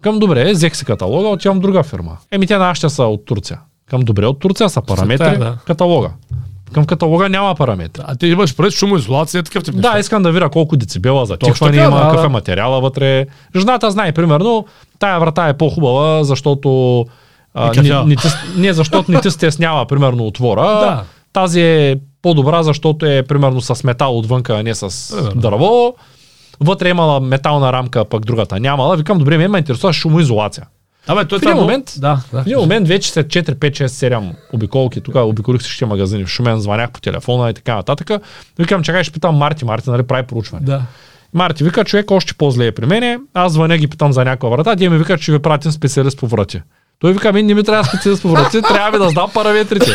[0.02, 2.18] Към добре, взех си каталога, отивам друга фирма.
[2.32, 3.60] Еми те нашите са от Турция.
[3.90, 5.58] Към добре, от Турция са параметри, Света е, да.
[5.66, 6.10] каталога.
[6.74, 8.04] Към каталога няма параметри.
[8.06, 11.78] А ти имаш пред шумоизолация, такъв тип Да, искам да видя колко децибела за тихване
[11.78, 13.26] има, да, какъв е материала вътре.
[13.56, 14.66] Жената знае, примерно,
[15.00, 17.06] тая врата е по-хубава, защото
[17.54, 18.16] а, не, не,
[18.58, 20.62] не, защото не ти стеснява, примерно, отвора.
[20.62, 21.04] Да.
[21.38, 25.42] Тази е по-добра, защото е, примерно, с метал отвънка, а не с Примерно.
[25.42, 25.96] дърво.
[26.60, 28.96] Вътре е имала метална рамка, пък другата нямала.
[28.96, 30.68] Викам, добре, ме ме интересува шумоизолация.
[31.08, 32.44] Абе, той В един момент- Да, да.
[32.44, 36.30] В един момент вече след 4, 5, 6, 7 обиколки, тук обиколих всички магазини в
[36.30, 38.12] Шумен, звънях по телефона и така нататък.
[38.60, 40.66] Викам, чакай, ще питам Марти, Марти, нали прави проучване.
[40.66, 40.82] Да.
[41.34, 43.18] Марти вика, човек още по-зле е при мене.
[43.34, 44.76] Аз звъня ги питам за някаква врата.
[44.76, 46.62] Те ми вика, че ви пратим специалист по врати.
[47.00, 49.92] Той вика, ми не ми трябва специалист по врати, трябва ми да знам параметрите.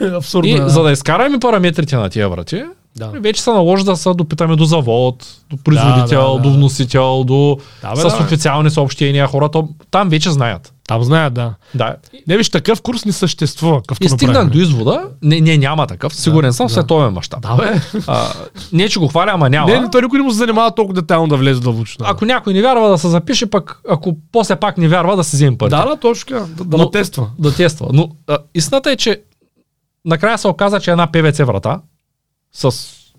[0.14, 0.50] Абсурдно.
[0.50, 0.68] И да.
[0.68, 2.64] за да изкараме параметрите на тия врати,
[2.96, 3.06] Да.
[3.06, 6.42] вече се наложи да се допитаме до завод, до производител, да, да.
[6.42, 9.26] до вносител, до Да, бе, с да, официални съобщения.
[9.26, 10.72] Хората там вече знаят.
[10.86, 11.54] Там знаят, да.
[11.74, 11.96] Да.
[12.28, 13.80] Не виж, такъв курс не съществува.
[14.00, 16.74] И стигнах до извода, не, не няма такъв, сигурен съм, в да.
[16.74, 17.40] световен мащаб.
[17.40, 17.80] Да, бе.
[18.06, 18.26] А,
[18.72, 19.70] не, че го хваля, ама няма.
[19.70, 22.06] Не, той никой не му се занимава толкова детайлно да влезе дълбочина.
[22.10, 25.36] Ако някой не вярва да се запише, пък ако после пак не вярва да се
[25.36, 25.76] вземе парите.
[25.76, 26.46] Да, да, точно.
[26.48, 27.30] Да, да Но- натества.
[27.38, 27.88] да тества.
[27.92, 29.22] Но а, истината е, че
[30.04, 31.80] накрая се оказа, че една ПВЦ врата
[32.52, 32.74] с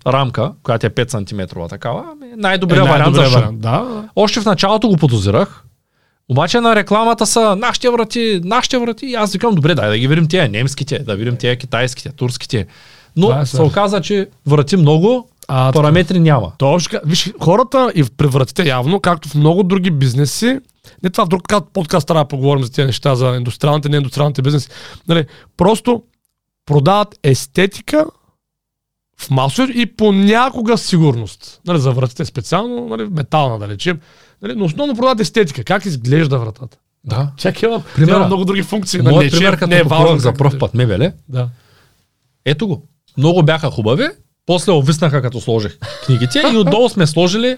[0.06, 1.10] рамка, която е 5
[1.50, 3.24] см такава, ами е най-добрият Е, вариант шум.
[3.24, 3.60] вариант.
[3.60, 4.08] Да, да.
[4.16, 5.64] Още в началото го подозирах,
[6.28, 9.06] обаче на рекламата са нашите врати, нашите врати.
[9.06, 12.66] И аз викам, добре, дай да ги видим тия немските, да видим тия китайските, турските.
[13.16, 16.52] Но е се оказа, че врати много, А, параметри няма.
[16.58, 16.98] Точно.
[17.04, 20.58] Виж, хората и в превратите явно, както в много други бизнеси,
[21.02, 24.68] не това в друг подкаст трябва да поговорим за тези неща, за индустриалните, неиндустриалните бизнеси.
[25.08, 25.26] Нали,
[25.56, 26.02] просто
[26.66, 28.06] продават естетика
[29.20, 31.60] в масов и понякога сигурност.
[31.66, 34.00] Нали, за вратите специално, нали, метална да речем.
[34.42, 35.64] Нали, но основно продават естетика.
[35.64, 36.76] Как изглежда вратата?
[37.04, 37.30] Да.
[37.36, 38.16] Чакай, има, Примера.
[38.16, 39.00] има много други функции.
[39.00, 40.58] нали, Моят че пример, като не е важно за изглежда.
[40.58, 41.48] път мебеле, Да.
[42.44, 42.82] ето го.
[43.16, 44.08] Много бяха хубави,
[44.46, 47.56] после овиснаха като сложих книгите и отдолу сме сложили,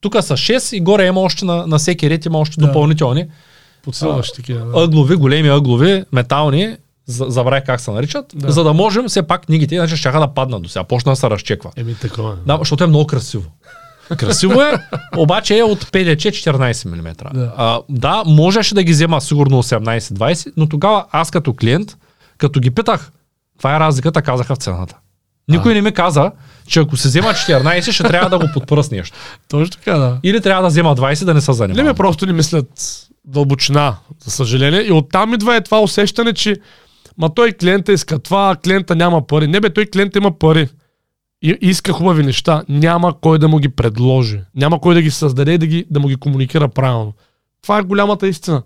[0.00, 2.66] тук са 6 и горе има още на, на всеки ред има още Да.
[2.66, 3.26] допълнителни
[3.82, 4.66] Подсилваш такива.
[4.66, 4.82] Да.
[4.82, 8.52] ъглови, големи ъглови, метални, за- забравих как се наричат, Да.
[8.52, 11.30] за да можем все пак книгите, иначе ще да паднат до сега, почна да се
[11.30, 11.70] разчеква.
[11.76, 12.32] Еми такова.
[12.32, 12.36] е.
[12.46, 13.44] Да, защото е много красиво.
[14.16, 14.72] Красиво е,
[15.16, 17.14] обаче е от PDC 14 мм.
[17.34, 17.52] Да.
[17.56, 21.96] А, да, можеше да ги взема сигурно 18-20, но тогава аз като клиент,
[22.38, 23.10] като ги питах,
[23.58, 24.96] това е разликата, казаха в цената.
[25.48, 26.30] Никой не ми каза,
[26.66, 29.16] че ако се взема 14, ще трябва да го подпра с нещо.
[29.48, 30.18] Точно така, да.
[30.22, 31.88] Или трябва да взема 20 да не се Не занимава.
[31.88, 32.68] ме просто не мислят
[33.24, 34.80] дълбочина, за съжаление.
[34.80, 36.56] И оттам идва е това усещане, че
[37.18, 39.46] ма той клиента иска това, клиента няма пари.
[39.46, 40.68] Не бе, той клиента има пари.
[41.42, 42.64] И иска хубави неща.
[42.68, 44.40] Няма кой да му ги предложи.
[44.54, 47.12] Няма кой да ги създаде и да, ги, да му ги комуникира правилно.
[47.62, 48.62] Това е голямата истина.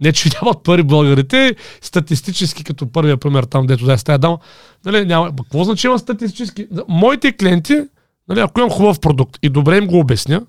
[0.00, 4.18] Не, че нямат пари българите, статистически, като първия пример там, дето да е с тая
[4.18, 4.38] дама,
[4.84, 6.66] нали, няма, ма какво значи има статистически?
[6.88, 7.80] Моите клиенти,
[8.28, 10.42] нали, ако имам хубав продукт и добре им го обясня,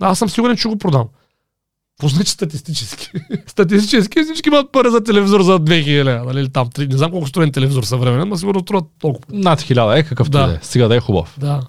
[0.00, 1.08] аз съм сигурен, че го продам.
[1.96, 3.10] Какво значи статистически?
[3.46, 7.26] статистически всички имат пари за телевизор за 2000 лева, нали, там 3, не знам колко
[7.26, 9.24] струва телевизор съвременен, но сигурно струва толкова.
[9.30, 10.52] Над 1000 е какъвто Да.
[10.52, 10.58] е.
[10.62, 11.34] Стига да е хубав.
[11.38, 11.60] Да.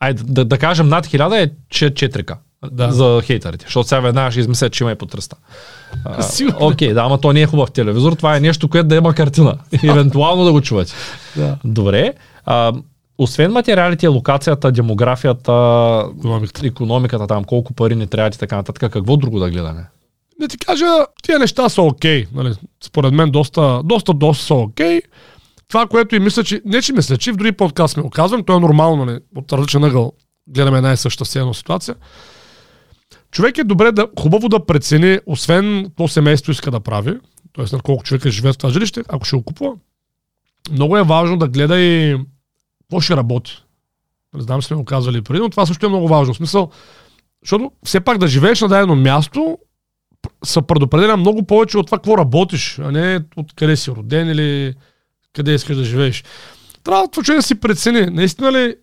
[0.00, 2.36] Айде, да, да кажем над 1000 е че- 4К.
[2.64, 2.92] Да.
[2.92, 3.64] За хейтерите.
[3.64, 5.32] Защото сега веднага ще измислят, че има и по 300.
[6.04, 6.58] А, Сигурно.
[6.60, 8.12] Окей, да, ама то не е хубав телевизор.
[8.12, 9.58] Това е нещо, което да има картина.
[9.84, 10.92] Евентуално да го чувате.
[11.36, 11.56] да.
[11.64, 12.12] Добре.
[12.44, 12.72] А,
[13.18, 15.52] освен материалите, локацията, демографията,
[16.18, 16.66] Икономиката.
[16.66, 19.86] економиката там, колко пари ни трябват и така нататък, какво друго да гледаме?
[20.40, 20.86] Да ти кажа,
[21.22, 22.26] тия неща са окей.
[22.34, 22.54] Нали?
[22.84, 25.00] Според мен доста, доста, доста са окей.
[25.68, 26.62] Това, което и мисля, че...
[26.64, 29.18] Не, че мисля, че в други подкаст ми го казвам, то е нормално, нали?
[29.36, 30.12] от различен ъгъл
[30.48, 31.94] гледаме една и съща сцена ситуация.
[33.30, 37.18] Човек е добре да, хубаво да прецени, освен какво семейство иска да прави,
[37.56, 37.76] т.е.
[37.76, 39.72] на колко човека живеят в това жилище, ако ще го купува,
[40.72, 42.16] много е важно да гледа и
[42.88, 43.64] какво ще работи.
[44.34, 46.34] Не знам, сме го казвали преди, но това също е много важно.
[46.34, 46.70] В смисъл,
[47.42, 49.58] защото все пак да живееш на дадено място,
[50.44, 54.74] се предопределя много повече от това какво работиш, а не от къде си роден или
[55.32, 56.24] къде искаш да живееш.
[56.84, 58.76] Трябва това човек да си прецени, наистина ли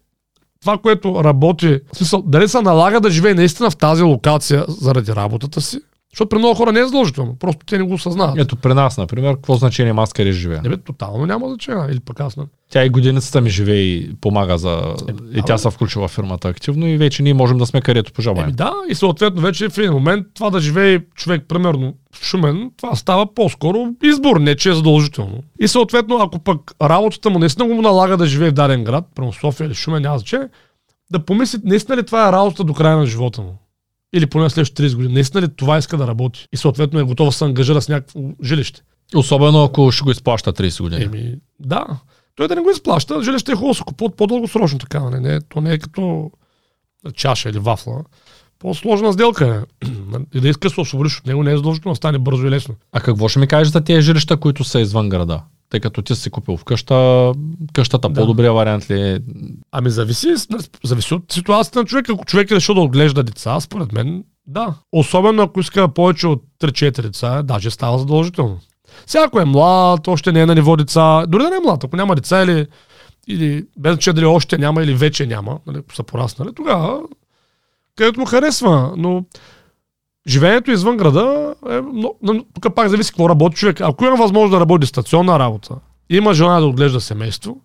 [0.61, 5.15] това, което работи, в смисъл, дали се налага да живее наистина в тази локация заради
[5.15, 5.79] работата си,
[6.15, 7.35] Защото при много хора не е задължително.
[7.39, 8.37] Просто те не го осъзнават.
[8.37, 10.61] Ето при нас, например, какво значение аз къде живея?
[10.61, 11.83] Не бе, тотално няма значение.
[11.91, 12.43] Или пък аз не.
[12.69, 14.81] Тя и годиницата ми живее и помага за...
[15.33, 18.15] И тя се включва в фирмата активно и вече ние можем да сме където Еми
[18.15, 18.51] пожелаем.
[18.51, 22.95] да, и съответно вече в един момент това да живее човек, примерно в Шумен, това
[22.95, 25.43] става по-скоро избор, не че е задължително.
[25.59, 29.33] И съответно, ако пък работата му наистина го налага да живее в даден град, примерно
[29.33, 30.47] София или Шумен, няма значение,
[31.11, 33.57] да помисли, наистина ли това е работа до края на живота му.
[34.15, 35.13] Или поне следващите 30 години.
[35.13, 36.47] Наистина ли това иска да работи?
[36.53, 38.81] И съответно е готов да се ангажира с някакво жилище.
[39.15, 41.03] Особено ако ще го изплаща 30 години.
[41.03, 41.85] Еми, да.
[42.35, 45.09] Той да не го изплаща, жилище е хубаво се купуват по-дългосрочно така.
[45.09, 46.31] Не, не, то не е като
[47.15, 48.03] чаша или вафла.
[48.59, 49.87] По-сложна сделка е.
[50.37, 52.49] И да искаш да се освободиш от него, не е задължително да стане бързо и
[52.49, 52.75] лесно.
[52.91, 55.41] А какво ще ми кажеш за тези жилища, които са извън града?
[55.69, 57.31] Тъй като ти си купил в къща,
[57.73, 58.19] къщата Да.
[58.21, 59.19] по-добрия вариант ли е?
[59.71, 60.27] Ами зависи,
[60.83, 62.13] зависи от ситуацията на човека.
[62.13, 64.73] Ако човек е решил да отглежда деца, според мен, да.
[64.91, 68.59] Особено ако иска повече от 3-4 деца, даже става задължително.
[69.05, 71.83] Сега ако е млад, още не е на ниво деца, дори да не е млад,
[71.83, 72.67] ако няма деца или,
[73.27, 77.01] или без значение дали още няма или вече няма, нали, са пораснали, тогава
[77.95, 78.93] където му харесва.
[78.97, 79.25] Но
[80.27, 83.81] живеенето извън града е много, но тук пак зависи какво работи човек.
[83.81, 85.75] Ако има възможност да работи дистанционна работа,
[86.09, 87.61] има жена да отглежда семейство,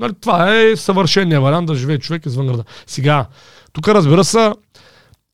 [0.00, 2.64] Нали, това е съвършения вариант да живее човек извън града.
[2.86, 3.26] Сега,
[3.72, 4.52] тук разбира се,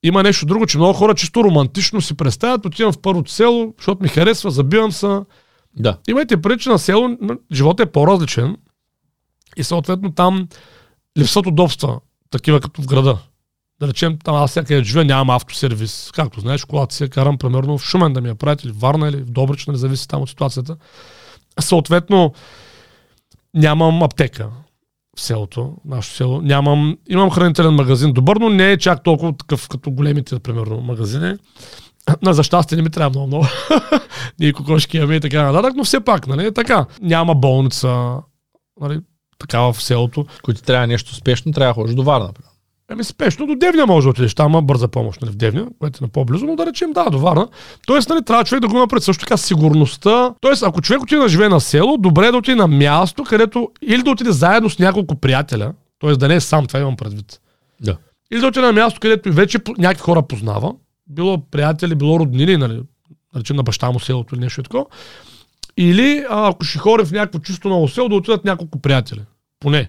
[0.03, 4.03] има нещо друго, че много хора чисто романтично си представят, отивам в първото село, защото
[4.03, 5.21] ми харесва, забивам се.
[5.77, 5.99] Да.
[6.09, 7.17] Имайте че на село
[7.53, 8.57] животът е по-различен
[9.57, 10.49] и съответно там
[11.19, 12.01] липсват удобства,
[12.31, 13.19] такива като в града.
[13.81, 16.11] Да речем, там аз всяка живея, нямам автосервис.
[16.15, 18.81] Както знаеш, колата си я карам примерно в Шумен да ми я правят или в
[18.81, 20.77] Варна или в Добрич, не зависи там от ситуацията.
[21.61, 22.35] Съответно,
[23.55, 24.51] нямам аптека
[25.17, 26.41] в селото, нашето село.
[26.41, 31.35] Нямам, имам хранителен магазин добър, но не е чак толкова такъв като големите, примерно, магазини.
[32.23, 33.47] На за щастие не ми трябва много много.
[34.41, 36.87] Ние кокошки имаме и така нататък, но все пак, нали, е така.
[37.03, 38.17] Няма болница,
[38.81, 39.01] нали,
[39.39, 40.27] такава в селото.
[40.55, 42.27] Ти трябва нещо спешно, трябва да ходиш до Варна.
[42.27, 42.54] например.
[42.95, 44.35] Еми спешно до Девня може да отидеш.
[44.35, 47.11] Там има бърза помощ нали, в Девня, което е на по-близо, но да речем да,
[47.11, 47.49] до Варна.
[47.87, 50.35] Тоест, нали, трябва човек да го има пред също така сигурността.
[50.41, 53.71] Тоест, ако човек отиде да живее на село, добре е да отиде на място, където
[53.83, 56.17] или да отиде заедно с няколко приятеля, т.е.
[56.17, 57.41] да не е сам, това имам предвид.
[57.81, 57.97] Да.
[58.33, 60.73] Или да отиде на място, където вече някакви хора познава,
[61.07, 62.83] било приятели, било роднини, нали,
[63.37, 64.85] речем на баща му селото или нещо такова.
[65.77, 69.21] Или ако ще хори в някакво чисто ново село, да отидат няколко приятели.
[69.61, 69.89] Поне.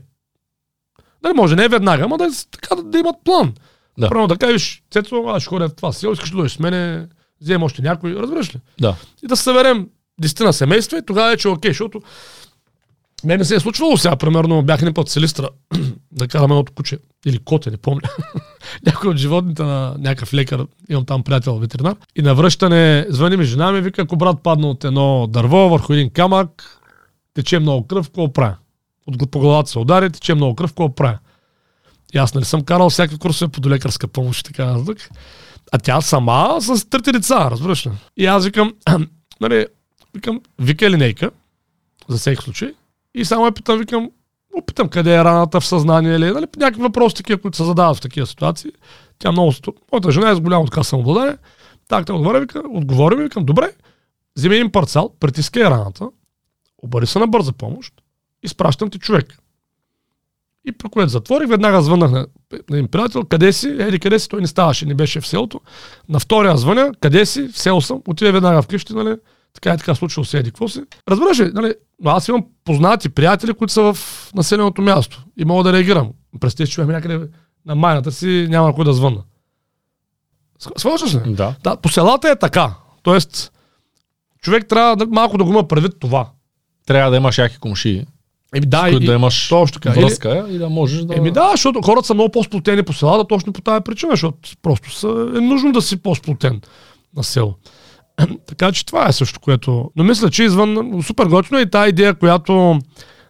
[1.25, 3.53] Дали може, не веднага, ама да, е така, да, да имат план.
[3.97, 4.09] Да.
[4.09, 7.07] Правилно да кажеш, Цецо, аз ще ходя в това село, искаш да дойдеш с мене,
[7.41, 8.59] вземем още някой, разбираш ли?
[8.79, 8.95] Да.
[9.23, 9.87] И да съберем
[10.21, 12.01] десетина семейства и тогава вече е окей, защото
[13.23, 15.49] мен не се е случвало сега, примерно бях един път в Силистра
[16.11, 18.09] да карам едното куче или коте, не помня.
[18.85, 21.95] Някой от животните на някакъв лекар, имам там приятел ветеринар.
[22.15, 25.93] И на връщане звъни ми жена ми, вика, ако брат падна от едно дърво върху
[25.93, 26.79] един камък,
[27.33, 28.55] тече много кръв, какво правя?
[29.07, 31.19] От по главата се удари, тече много кръв, какво правя?
[32.13, 35.09] И аз нали съм карал всякакви курсове по лекарска помощ и така нататък.
[35.71, 37.91] А тя сама с трети деца, разбираш ли?
[38.17, 38.73] И аз викам,
[39.41, 39.65] нали,
[40.13, 41.31] викам, вика линейка,
[42.09, 42.73] за всеки случай.
[43.15, 44.09] И само я питам, викам,
[44.57, 48.01] опитам къде е раната в съзнание или нали, някакви въпроси такива, които се задават в
[48.01, 48.71] такива ситуации.
[49.19, 49.53] Тя много...
[49.91, 51.37] Моята жена е с голямо така самообладание.
[51.87, 53.71] Так, тя отговаря, вика, отговори ми, викам, добре,
[54.37, 56.09] вземи един парцал, притискай раната,
[56.83, 57.93] обади се на бърза помощ,
[58.45, 59.37] изпращам ти човек.
[60.67, 62.27] И при което затворих, веднага звъннах на,
[62.69, 65.61] на един приятел, къде си, еди къде си, той не ставаше, не беше в селото.
[66.09, 69.15] На втория звъня, къде си, в село съм, отиде веднага вкъщи, нали,
[69.53, 70.81] така е така случило се, еди какво си.
[71.09, 75.63] Разбираш ли, нали, но аз имам познати приятели, които са в населеното място и мога
[75.63, 76.11] да реагирам.
[76.39, 77.27] Представи, че някъде
[77.65, 79.23] на майната си няма кой да звънна.
[80.77, 81.19] Свършваш ли?
[81.33, 81.55] Да.
[81.63, 82.73] Да, по селата е така.
[83.03, 83.51] Тоест,
[84.41, 86.29] човек трябва да, малко да го има предвид това.
[86.85, 88.05] Трябва да имаш яки комши,
[88.55, 89.99] Еми да, които да имаш точно така.
[89.99, 91.15] връзка и да можеш да...
[91.15, 94.91] Еми да, защото хората са много по-сплотени по селата точно по тази причина, защото просто
[94.91, 96.61] са, е нужно да си по-сплотен
[97.15, 97.55] на село.
[98.47, 99.91] така че това е също, което...
[99.95, 102.79] Но мисля, че извън супер готино е и тази идея, която,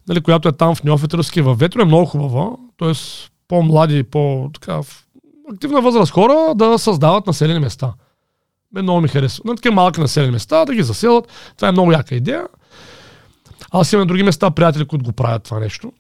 [0.07, 2.49] нали, която е там в Неофитърски във Ветро е много хубава.
[2.78, 5.05] Тоест по-млади, по така, в
[5.53, 7.93] активна възраст хора да създават населени места.
[8.73, 9.43] Мен много ми харесва.
[9.45, 11.28] На такива малки населени места да ги заселят.
[11.55, 12.43] Това е много яка идея.
[13.78, 15.91] Аз имам други места приятели, които го правят това нещо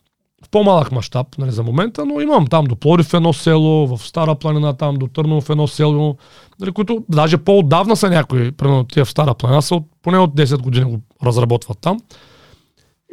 [0.45, 4.35] в по-малък мащаб нали, за момента, но имам там до Плодив едно село, в Стара
[4.35, 6.17] планина, там до Търново едно село,
[6.59, 10.35] нали, които даже по-отдавна са някои, примерно тия в Стара планина, са от, поне от
[10.35, 11.99] 10 години го разработват там.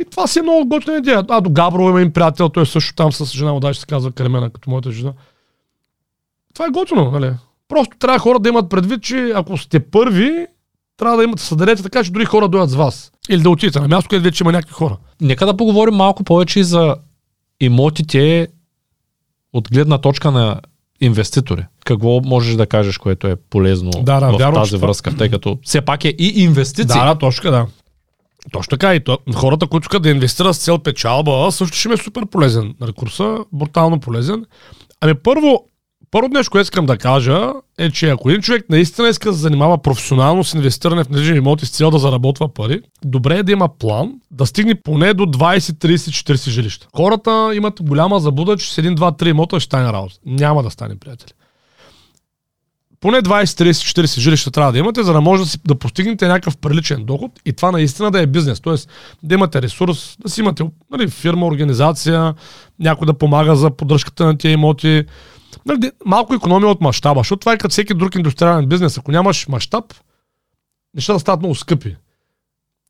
[0.01, 1.25] И това си е много готина идея.
[1.29, 4.13] А до Габрово има им приятел, той също там с жена му, даже се казва
[4.13, 5.13] Кремена, като моята жена.
[6.55, 7.33] Това е готино, нали?
[7.69, 10.47] Просто трябва хора да имат предвид, че ако сте първи,
[11.03, 13.13] трябва да имате съдадете така, че дори хора дойдат с вас.
[13.31, 14.97] Или да отидете на място, където вече има някакви хора.
[15.21, 16.97] Нека да поговорим малко повече и за
[17.61, 18.49] имотите
[19.53, 20.61] от гледна точка на
[21.01, 21.67] инвеститори.
[21.85, 25.59] Какво можеш да кажеш, което е полезно Да, да, в вярвам, тази връзка, тъй като
[25.63, 27.01] все пак е и инвестиции.
[27.01, 27.67] Да, да, точно да.
[28.53, 31.95] Точно така и то, хората, които искат да инвестират с цел печалба, също ще ми
[31.95, 32.75] е супер полезен.
[32.81, 34.45] Нали, курса брутално полезен.
[35.01, 35.65] Ами първо,
[36.13, 39.43] първо нещо, което искам да кажа е, че ако един човек наистина иска да се
[39.43, 43.53] занимава професионално с инвестиране в недвижими имоти с цел да заработва пари, добре е да
[43.53, 45.95] има план да стигне поне до 20, 30,
[46.35, 46.89] 40 жилища.
[46.97, 50.15] Хората имат голяма забуда, че с 1, 2, 3 имота ще стане работа.
[50.27, 51.33] Няма да стане, приятели
[53.03, 56.29] поне 20, 30, 40 жилища трябва да имате, за да може да, си, да постигнете
[56.29, 58.61] някакъв приличен доход и това наистина да е бизнес.
[58.61, 58.89] Тоест
[59.23, 62.35] да имате ресурс, да си имате нали, фирма, организация,
[62.81, 65.05] някой да помага за поддръжката на тия имоти.
[65.67, 68.99] Нали, малко економия от мащаба, защото това е като всеки друг индустриален бизнес.
[68.99, 69.85] Ако нямаш мащаб,
[70.95, 71.97] нещата стават много скъпи.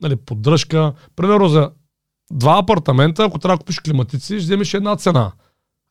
[0.00, 0.92] Нали, поддръжка.
[1.16, 1.70] Примерно за
[2.32, 5.32] два апартамента, ако трябва да купиш климатици, ще вземеш една цена.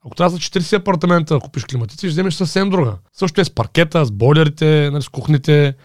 [0.05, 2.97] Ако трябва за 40 апартамента да купиш климатици, ще вземеш съвсем друга.
[3.13, 5.75] Също е с паркета, с бойлерите, нали, с кухните.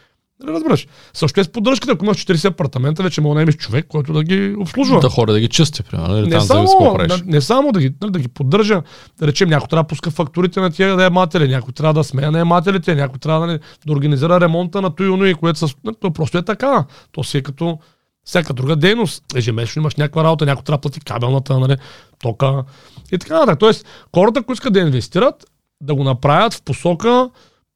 [0.41, 0.87] Нали, разбираш?
[1.14, 4.24] Също е с поддръжката, ако имаш 40 апартамента, вече може да наемеш човек, който да
[4.24, 5.01] ги обслужва.
[5.01, 6.16] Да хора да ги чисти, примерно.
[6.16, 7.22] Или Не там само, правиш.
[7.26, 8.82] не, само да ги, нали, да ги поддържа,
[9.18, 12.95] да речем, някой трябва да пуска фактурите на тия наематели, някой трябва да смея наемателите,
[12.95, 15.74] някой трябва нали, да организира ремонта на Туюно и което с...
[15.84, 16.84] нали, То просто е така.
[17.12, 17.78] То си е като
[18.24, 19.24] всяка друга дейност.
[19.37, 21.76] Ежемесечно имаш някаква работа, някой трябва да плати кабелната, нали,
[22.18, 22.64] тока
[23.12, 23.59] и така нататък.
[23.59, 25.47] Тоест, хората, които искат да инвестират,
[25.80, 27.30] да го направят в посока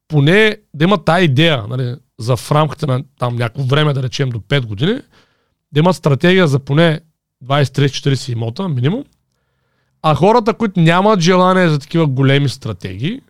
[0.09, 4.29] поне да имат тази идея, нали, за в рамките на там някакво време, да речем
[4.29, 5.01] до 5 години,
[5.73, 7.01] да имат стратегия за поне
[7.45, 9.05] 20-30-40 имота минимум,
[10.03, 13.21] а хората, които нямат желание за такива големи стратегии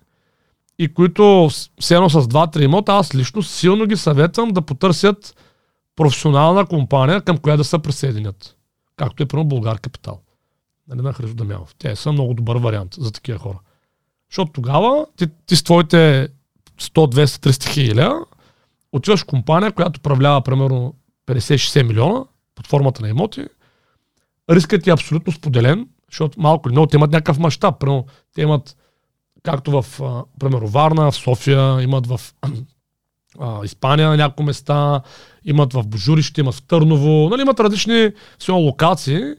[0.78, 5.36] и които все едно с 2-3 имота, аз лично силно ги съветвам да потърсят
[5.96, 8.56] професионална компания, към която да се присъединят.
[8.96, 10.20] Както е примерно Българ Капитал.
[10.88, 11.74] Нали, на Христо Дамянов.
[11.78, 13.58] Те са много добър вариант за такива хора.
[14.30, 16.28] Защото тогава ти, ти с твоите
[16.80, 18.14] 100, 200, 300 хиляди
[18.92, 20.94] отиваш в компания, която управлява примерно
[21.26, 22.24] 50-60 милиона
[22.54, 23.44] под формата на имоти.
[24.50, 27.80] Рискът е абсолютно споделен, защото малко или много те имат някакъв мащаб.
[27.80, 28.76] Примерно, те имат,
[29.42, 32.20] както в, а, примерно, Варна, в София, имат в
[33.38, 35.00] а, Испания на някои места,
[35.44, 39.34] имат в Божурище, имат в Търново, нали, имат различни все локации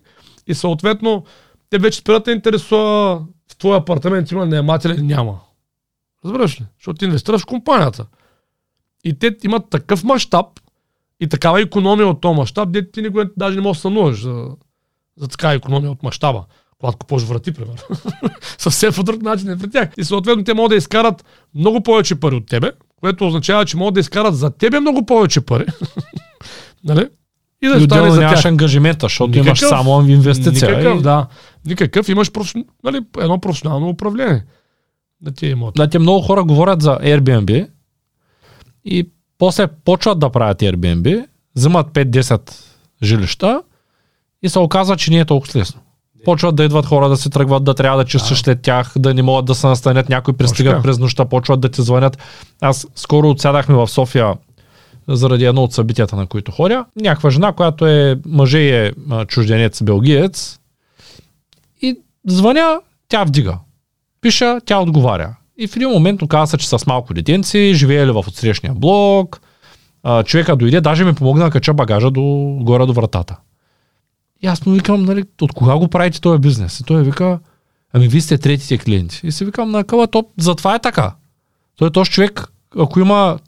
[0.48, 1.24] и съответно
[1.70, 3.22] те вече спират да интересува
[3.52, 5.40] в твоя апартамент има наематели или няма.
[6.26, 6.66] Разбираш ли?
[6.80, 8.06] Защото ти инвестираш в компанията.
[9.04, 10.46] И те имат такъв мащаб
[11.20, 14.48] и такава економия от този мащаб, де ти никога даже не можеш да сънуваш за,
[15.18, 16.46] за такава економия от мащаба.
[16.80, 17.78] Когато купуваш врати, примерно.
[18.58, 19.90] Съвсем по друг начин е при тях.
[19.98, 21.26] И съответно те могат да изкарат
[21.56, 25.42] много повече пари от тебе, което означава, че могат да изкарат за тебе много повече
[25.42, 25.66] пари.
[26.84, 27.10] нали?
[27.62, 29.70] И да стане за нямаш ангажимента, защото имаш Никакъв.
[29.70, 30.78] само инвестиция.
[30.78, 31.28] Никакъв, И- да.
[31.66, 32.10] Никакъв.
[32.10, 32.66] Имаш професион...
[32.84, 34.46] нали, едно професионално управление
[35.22, 35.78] на тия имоти.
[35.78, 37.68] Знаете, много хора говорят за Airbnb
[38.86, 42.52] и после почват да правят Airbnb, взимат 5-10
[43.04, 43.62] жилища
[44.44, 45.82] и се оказва, че не е толкова лесно.
[46.26, 49.22] Почват да идват хора да се тръгват, да трябва да чистиш след тях, да не
[49.22, 52.18] могат да се настанят, някои пристигат през нощта, почват да ти звънят.
[52.62, 54.34] Аз скоро отсядахме в София
[55.08, 56.86] заради едно от събитията, на които ходя.
[56.96, 58.92] Някаква жена, която е мъже и е
[59.28, 60.60] чужденец, белгиец.
[61.82, 62.80] И звъня,
[63.10, 63.58] тя вдига.
[64.22, 65.36] Пиша, тя отговаря.
[65.62, 69.42] И в един момент оказа се, че с малко детенци, живеели в отсрещния блок.
[70.04, 72.22] А, човека дойде, даже ми помогна да кача багажа до,
[72.62, 73.38] горе до вратата.
[74.42, 76.80] И аз му викам, нали, от кога го правите този бизнес?
[76.80, 77.40] И той вика,
[77.94, 79.22] ами вие сте третите клиенти.
[79.24, 81.16] И си викам, на къла топ, затова е така.
[81.76, 82.48] Той е този човек,
[82.80, 83.40] ако има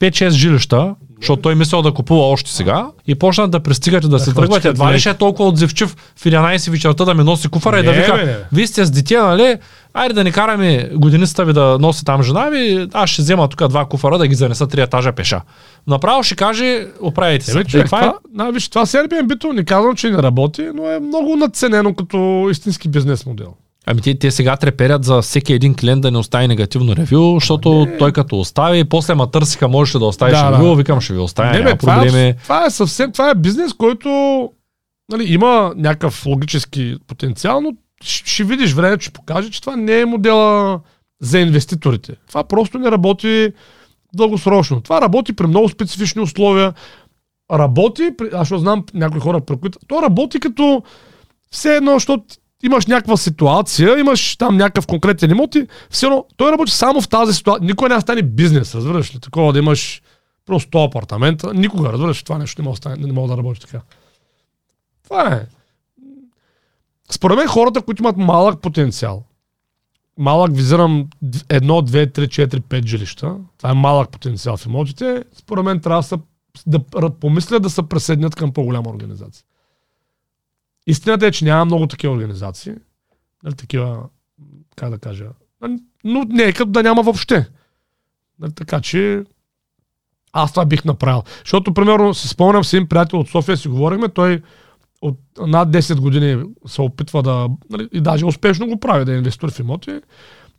[0.00, 4.34] 5-6 жилища, защото той мислял да купува още сега и почнат да пристигате да се
[4.34, 4.64] тръгват.
[4.64, 4.98] Едва ли две.
[4.98, 8.66] ще е толкова отзивчив в 11 вечерта да ми носи куфара и да вика, вие
[8.66, 9.56] сте с дете, нали?
[9.94, 13.68] Айде да не караме годиницата ви да носи там жена ви, аз ще взема тук
[13.68, 15.40] два куфара да ги занеса три етажа пеша.
[15.86, 17.60] Направо ще каже, оправите се.
[17.60, 20.68] И човек, това е това, това, виж, това с Airbnb-то не казвам, че не работи,
[20.74, 23.54] но е много надценено като истински бизнес модел.
[23.86, 27.86] Ами те, те сега треперят за всеки един клиент да не остави негативно ревю, защото
[27.98, 30.74] той като остави, после ма търсиха, можеш ли да оставиш Да, ревю, да.
[30.74, 32.28] викам ще ви оставя, не, бе, това, проблеми.
[32.28, 34.08] е, това е съвсем, това е бизнес, който
[35.12, 37.72] нали, има някакъв логически потенциал, но
[38.02, 40.80] ще, ще видиш време, че покаже, че това не е модела
[41.20, 42.14] за инвеститорите.
[42.28, 43.52] Това просто не работи
[44.14, 44.80] дългосрочно.
[44.80, 46.72] Това работи при много специфични условия.
[47.52, 49.78] Работи, аз ще знам някои хора, при които...
[49.86, 50.82] То работи като
[51.50, 52.24] все едно, защото
[52.62, 57.08] имаш някаква ситуация, имаш там някакъв конкретен имот и все едно, той работи само в
[57.08, 57.66] тази ситуация.
[57.66, 59.20] Никой не стане бизнес, разбираш ли?
[59.20, 60.02] Такова да имаш
[60.46, 61.54] просто 100 апартамента.
[61.54, 63.80] Никога, разбираш, това нещо не мога, стане, не мога да работи така.
[65.04, 65.46] Това е.
[67.10, 69.24] Според мен хората, които имат малък потенциал,
[70.18, 75.64] малък визирам 1, 2, 3, 4, 5 жилища, това е малък потенциал в имотите, според
[75.64, 76.18] мен трябва да, са,
[76.66, 79.44] да помислят да се преседнят към по-голяма организация.
[80.86, 82.74] Истината е, че няма много такива организации.
[83.42, 84.08] Нали, такива,
[84.76, 85.26] как да кажа,
[85.60, 87.48] нали, но нека да няма въобще.
[88.38, 89.24] Нали, така че
[90.32, 91.22] аз това бих направил.
[91.38, 94.42] Защото, примерно, си спомням с един приятел от София, си говорихме, той
[95.02, 99.16] от над 10 години се опитва да, нали, и даже успешно го прави да е
[99.16, 100.00] инвестор в имоти.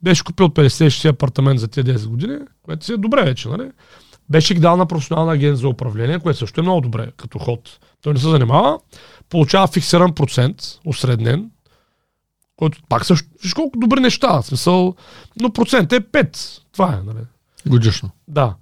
[0.04, 3.72] Беше купил 50-60 апартамент за тези 10 години, което си е добре вече, нали?
[4.30, 7.80] Беше ги дал на професионална агент за управление, което също е много добре като ход.
[8.02, 8.80] Той не се занимава,
[9.30, 11.52] получава фиксиран процент, осреднен,
[12.56, 14.96] който пак също, виж колко добри неща, в смисъл,
[15.42, 16.62] но процент е 5.
[16.72, 17.26] Това е, нали?
[17.68, 18.10] Годишно.
[18.28, 18.56] Да.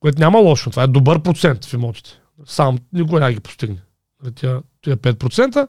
[0.00, 0.70] Което няма лошо.
[0.70, 2.10] Това е добър процент в имотите.
[2.44, 3.82] Сам никой не ги постигне.
[4.22, 5.68] Нали, тия, тия 5%.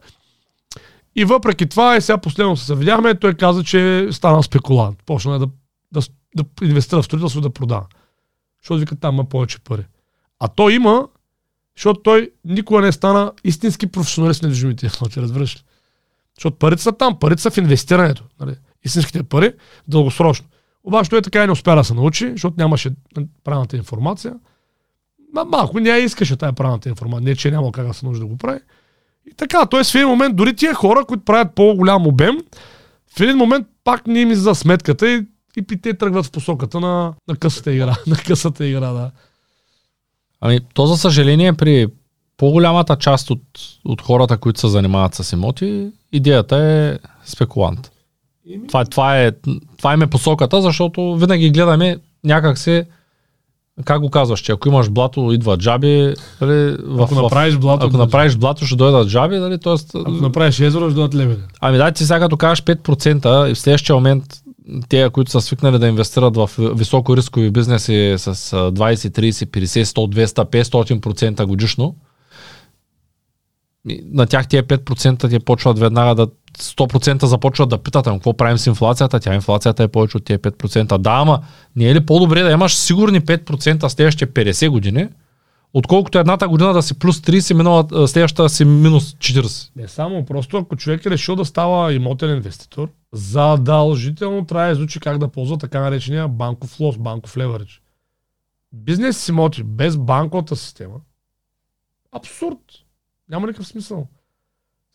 [1.15, 5.03] И въпреки това, и сега последно се видяхме, той каза, че стана спекулант.
[5.05, 5.47] Почна да,
[5.91, 6.01] да,
[6.35, 7.85] да инвестира в строителство да продава.
[8.61, 9.85] Защото вика там има повече пари.
[10.39, 11.07] А той има,
[11.77, 15.61] защото той никога не стана истински професионалист на недвижимите имоти, разбираш ли?
[16.37, 18.23] Защото парите са там, парите са в инвестирането.
[18.39, 18.55] Нали?
[18.85, 19.53] Истинските пари,
[19.87, 20.47] дългосрочно.
[20.83, 22.91] Обаче той така и не успя да се научи, защото нямаше
[23.43, 24.33] правилната информация.
[25.33, 27.25] Ма, малко не искаше тая правилната информация.
[27.25, 28.59] Не, че няма как да се научи да го прави.
[29.31, 29.83] И така, т.е.
[29.83, 32.37] в един момент дори тия хора, които правят по-голям обем,
[33.17, 35.25] в един момент пак не им за сметката и,
[35.57, 37.95] и те тръгват в посоката на, на късата игра.
[38.07, 39.11] на късата игра, да.
[40.45, 41.87] Ами, то за съжаление при
[42.37, 43.41] по-голямата част от,
[43.85, 47.91] от хората, които се занимават с имоти, идеята е спекулант.
[48.67, 49.31] Това, това, е,
[49.77, 52.85] това е посоката, защото винаги гледаме някак се
[53.85, 57.97] как го казваш, че ако имаш блато, идва джаби, дали, в, ако направиш блато, ако
[57.97, 59.99] направиш блато, ще дойдат джаби, дали, т.е.
[59.99, 61.39] Ако направиш езеро, ще дойдат левели.
[61.61, 64.42] Ами да, ти сега като кажеш 5% и в следващия момент
[64.89, 70.25] те, които са свикнали да инвестират в високо рискови бизнеси с 20, 30, 50, 100,
[70.25, 71.95] 200, 500% годишно,
[74.11, 76.27] на тях тия 5% те почват веднага да
[76.59, 79.19] 100% започват да питат, ама какво правим с инфлацията?
[79.19, 80.97] Тя инфлацията е повече от тия 5%.
[80.97, 81.39] Да, ама
[81.75, 85.07] не е ли по-добре да имаш сигурни 5% следващите 50 години,
[85.73, 89.71] отколкото едната година да си плюс 30, минала, следващата си минус 40.
[89.75, 94.99] Не само, просто ако човек е решил да става имотен инвеститор, задължително трябва да изучи
[94.99, 97.81] как да ползва така наречения банков лос, банков леверидж.
[98.73, 100.95] Бизнес имоти без банковата система,
[102.11, 102.57] абсурд.
[103.29, 104.07] Няма никакъв смисъл.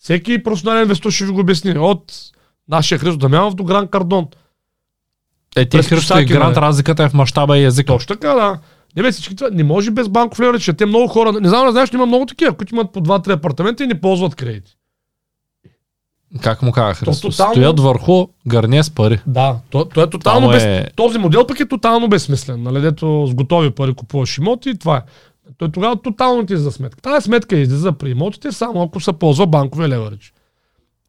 [0.01, 1.79] Всеки професионален инвестор ще ви го обясни.
[1.79, 2.13] От
[2.69, 4.27] нашия Христо Дамянов до Гран Кардон.
[5.57, 7.93] Е, ти Христо и Грант, разликата е в мащаба и езика.
[7.93, 8.59] Точно така, да.
[8.97, 11.73] Не бе, всички това, не може без банков леверидж, те много хора, не знам, не
[11.73, 14.79] знаеш, има много такива, които имат по 2-3 апартамента и не ползват кредити.
[16.43, 17.31] Как му казах, Христо?
[17.31, 17.53] Тотално...
[17.53, 19.21] Стоят върху гърне с пари.
[19.27, 20.55] Да, то, то е тотално е...
[20.55, 20.93] без...
[20.97, 22.63] Този модел пък е тотално безсмислен.
[22.63, 25.03] Нали, дето с готови пари купуваш имоти и това е.
[25.59, 27.03] Той тогава тотално ти за сметка.
[27.03, 30.33] Тази сметка излиза при имотите само ако се ползва банковия леверидж.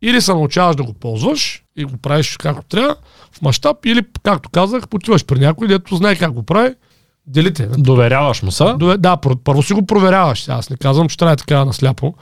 [0.02, 2.96] Или се научаваш да го ползваш и го правиш както трябва,
[3.32, 6.76] в мащаб, или, както казах, потиваш при някой, дето знае как го прави,
[7.30, 7.70] делите.
[7.78, 8.78] Доверяваш му са?
[9.00, 10.50] Да, първо си го проверяваш.
[10.50, 12.14] Аз не казвам, че трябва така насляпо.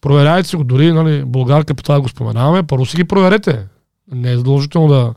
[0.00, 3.66] Проверяйте си го, дори нали, Българ Капитал го споменаваме, първо си ги проверете.
[4.12, 5.14] Не е задължително да...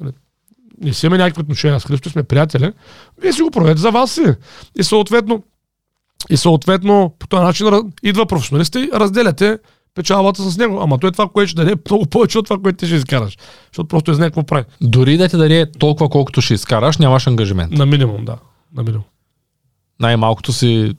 [0.00, 0.12] Нали,
[0.80, 2.72] не си имаме някакви отношения с Христо, сме приятели.
[3.22, 4.24] Вие си го проверете за вас си.
[4.78, 5.42] И съответно,
[6.30, 7.66] и съответно по този начин
[8.02, 9.58] идва професионалиста и разделяте
[9.94, 10.80] печалбата с него.
[10.82, 13.36] Ама той е това, което ще даде много повече от това, което ти ще изкараш.
[13.72, 14.64] Защото просто е знае какво прави.
[14.80, 17.72] Дори да ти даде толкова, колкото ще изкараш, нямаш ангажимент.
[17.72, 18.36] На минимум, да.
[18.76, 19.04] На минимум.
[20.00, 20.94] Най-малкото си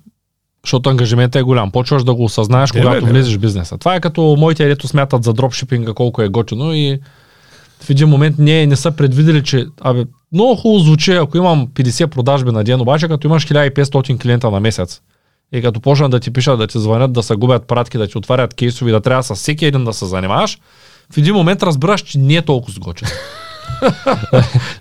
[0.65, 1.71] защото ангажиментът е голям.
[1.71, 3.77] Почваш да го осъзнаеш, не, когато не, влезеш в бизнеса.
[3.77, 6.99] Това е като моите, дето смятат за дропшипинга колко е готино и
[7.81, 12.07] в един момент не, не са предвидели, че абе, много хубаво звучи, ако имам 50
[12.07, 15.01] продажби на ден, обаче като имаш 1500 клиента на месец,
[15.51, 18.17] и като почнат да ти пишат, да ти звънят, да се губят пратки, да ти
[18.17, 20.59] отварят кейсови, да трябва с всеки един да се занимаваш,
[21.13, 23.07] в един момент разбираш, че не е толкова сгочен.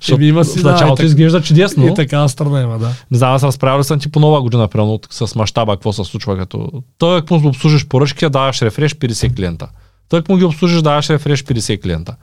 [0.00, 1.86] Ще има си, в началото да, изглежда чудесно.
[1.86, 2.92] И така страна има, да.
[3.10, 6.38] Не знам, аз разправил съм ти по нова година, примерно, с мащаба, какво се случва,
[6.38, 9.68] като той, ако му обслужиш поръчки, даваш рефреш 50 клиента.
[10.08, 12.16] Той, ако му ги обслужиш, даваш рефреш 50 клиента.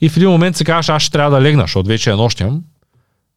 [0.00, 2.60] И в един момент си казваш, аз ще трябва да легна, защото вече е нощем.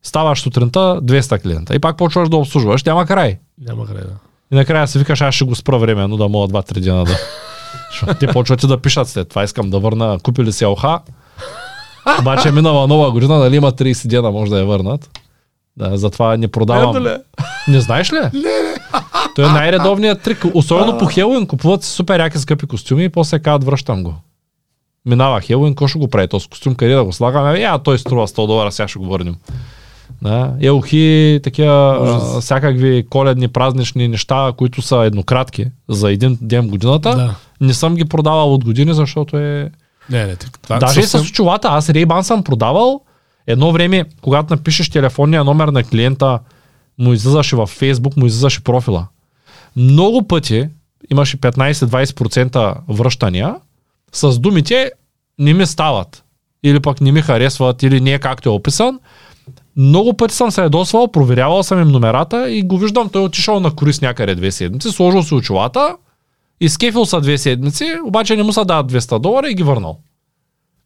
[0.03, 1.75] Ставаш сутринта 200 клиента.
[1.75, 3.37] И пак почваш да обслужваш, няма край.
[3.61, 4.15] Няма край, да.
[4.51, 7.17] И накрая си викаш, аз ще го спра време, но да мога 2-3 дена да.
[8.19, 9.43] Те почват да пишат след това.
[9.43, 10.99] Искам да върна, купили си ОХА.
[12.19, 15.09] Обаче минала нова година, нали има 30 дена, може да я върнат.
[15.77, 16.95] Да, затова не продавам.
[16.95, 17.15] Ето ли?
[17.67, 18.17] Не знаеш ли?
[18.17, 18.75] Не, не.
[19.35, 20.45] Той е най-редовният трик.
[20.53, 24.15] Особено по Хелуин купуват супер яки скъпи костюми и после казват връщам го.
[25.05, 27.59] Минава Хелуин, кой ще го прави този костюм, къде да го слагаме?
[27.59, 29.35] Я, той струва 100 долара, сега ще го върнем.
[30.21, 30.53] Да.
[30.61, 37.15] Елхи, такива а, всякакви коледни, празнични неща, които са еднократки за един ден годината.
[37.15, 37.35] Да.
[37.61, 39.71] Не съм ги продавал от години, защото е...
[40.09, 43.01] Не, не, това Даже и съвсем- с очилата, аз Ray-Ban съм продавал.
[43.47, 46.39] Едно време, когато напишеш телефонния номер на клиента,
[46.99, 49.07] му излизаше във Facebook, му излизаше профила.
[49.75, 50.67] Много пъти
[51.11, 53.55] имаше 15-20% връщания
[54.11, 54.91] с думите
[55.39, 56.23] не ми стават.
[56.63, 58.99] Или пък не ми харесват, или не е както е описан.
[59.75, 63.59] Много пъти съм се ядосвал, проверявал съм им номерата и го виждам, той е отишъл
[63.59, 65.95] на корис някъде две седмици, сложил си очилата,
[66.59, 69.99] изкефил са две седмици, обаче не му са дадат 200 долара и ги върнал.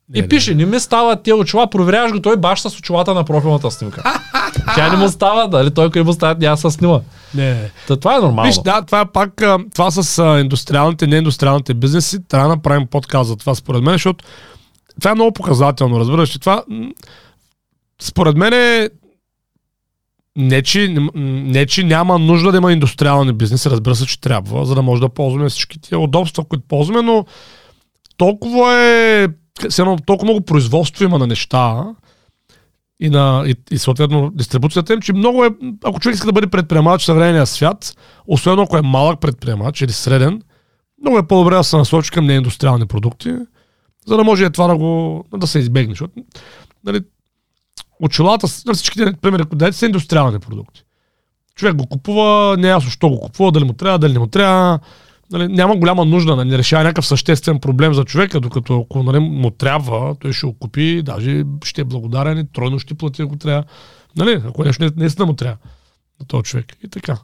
[0.10, 0.28] Не, И не.
[0.28, 4.04] пише, не ми стават тия очила, проверяваш го, той баш с очилата на профилната снимка.
[4.76, 7.00] Тя не му става, дали той ако не му стават, няма се снима.
[7.36, 7.72] Не, не.
[7.88, 8.48] Та, това е нормално.
[8.48, 9.44] Виж, да, това е пак,
[9.74, 14.26] това с индустриалните, неиндустриалните бизнеси, трябва да направим подкаст за това, според мен, защото
[15.00, 16.40] това е много показателно, разбираш ли?
[16.40, 16.64] Това,
[18.02, 18.90] според мен е,
[20.38, 24.76] не че, не, че няма нужда да има индустриални бизнеси, разбира се, че трябва, за
[24.76, 27.26] да може да ползваме всички тия удобства, които ползваме, но
[28.18, 29.28] толкова е,
[29.80, 31.86] едно, толкова много производство има на неща,
[33.00, 35.50] и, на, и, и съответно дистрибуцията им, че много е,
[35.84, 39.92] ако човек иска да бъде предприемач в съвременния свят, особено ако е малък предприемач или
[39.92, 40.42] среден,
[41.02, 43.34] много е по-добре да се насочи към неиндустриални продукти,
[44.08, 45.92] за да може е това да го да се избегне.
[45.92, 46.14] Защото,
[46.86, 47.02] нали,
[48.00, 50.84] очилата, на всичките които дадете, са индустриални продукти.
[51.56, 54.28] Човек го купува, не е ясно, що го купува, дали му трябва, дали не му
[54.28, 54.80] трябва.
[55.32, 59.20] Нали, няма голяма нужда, нали, не решава някакъв съществен проблем за човека, докато ако нали,
[59.20, 63.36] му трябва, той ще го купи, даже ще е благодарен и тройно ще плати, ако
[63.36, 63.64] трябва.
[64.16, 65.58] Нали, ако нещо не, наистина му трябва
[66.20, 66.78] на този човек.
[66.84, 67.18] И така.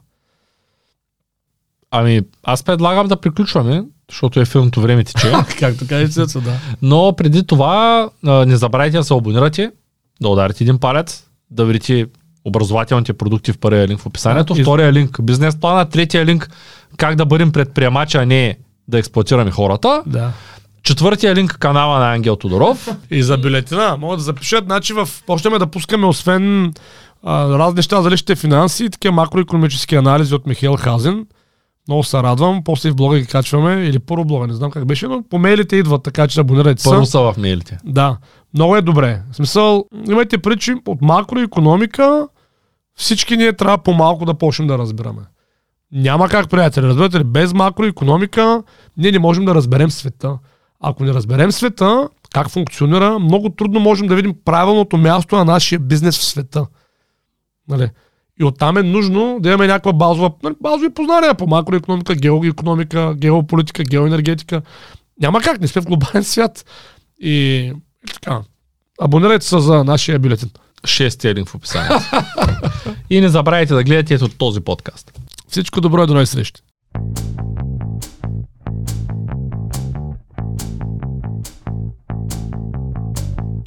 [1.90, 5.32] Ами, аз предлагам да приключваме, защото е филмто време тече.
[5.58, 6.56] Както кажеш, Цецо, да.
[6.82, 9.70] Но преди това, не забравяйте да се абонирате,
[10.20, 12.06] да ударите един палец, да видите
[12.44, 16.50] образователните продукти в първия линк в описанието, и- втория линк бизнес плана, третия линк
[16.96, 18.56] как да бъдем предприемачи, а не
[18.88, 20.02] да експлуатираме хората.
[20.06, 20.32] да.
[20.82, 22.88] Четвъртия линк канала на Ангел Тодоров.
[23.10, 25.08] И за бюлетина могат да запишат, значи в...
[25.26, 26.74] почнем да пускаме освен
[27.22, 31.26] а, разни неща за личните финанси, такива макроекономически анализи от Михаил Хазен.
[31.90, 32.64] Много се радвам.
[32.64, 33.74] После в блога ги качваме.
[33.74, 36.88] Или първо блога, не знам как беше, но по мейлите идват, така че абонирайте се.
[36.88, 37.78] Първо са в мейлите.
[37.84, 38.16] Да,
[38.54, 39.22] много е добре.
[39.32, 42.28] В смисъл, имайте причи от макроекономика,
[42.94, 45.22] всички ние трябва по-малко да почнем да разбираме.
[45.92, 48.62] Няма как, приятели, разбирате ли, без макроекономика
[48.96, 50.38] ние не можем да разберем света.
[50.80, 55.78] Ако не разберем света, как функционира, много трудно можем да видим правилното място на нашия
[55.78, 56.66] бизнес в света.
[57.68, 57.90] Нали?
[58.40, 63.82] И оттам е нужно да имаме някаква базова, нали, базови познания по макроекономика, геоекономика, геополитика,
[63.82, 64.62] геоенергетика.
[65.20, 66.64] Няма как, не сме в глобален свят.
[67.20, 67.32] И,
[68.08, 68.42] и така.
[69.00, 70.50] Абонирайте се за нашия бюлетин.
[70.84, 72.04] Шестия линк в описанието.
[73.10, 75.20] и не забравяйте да гледате ето този подкаст.
[75.48, 76.60] Всичко добро и до нови срещи.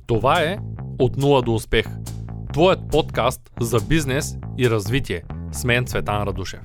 [0.08, 0.58] Това е
[1.00, 1.86] От нула до успех.
[2.54, 5.24] Твоят подкаст за бизнес и развитие.
[5.52, 6.60] С мен Цветан Радушев.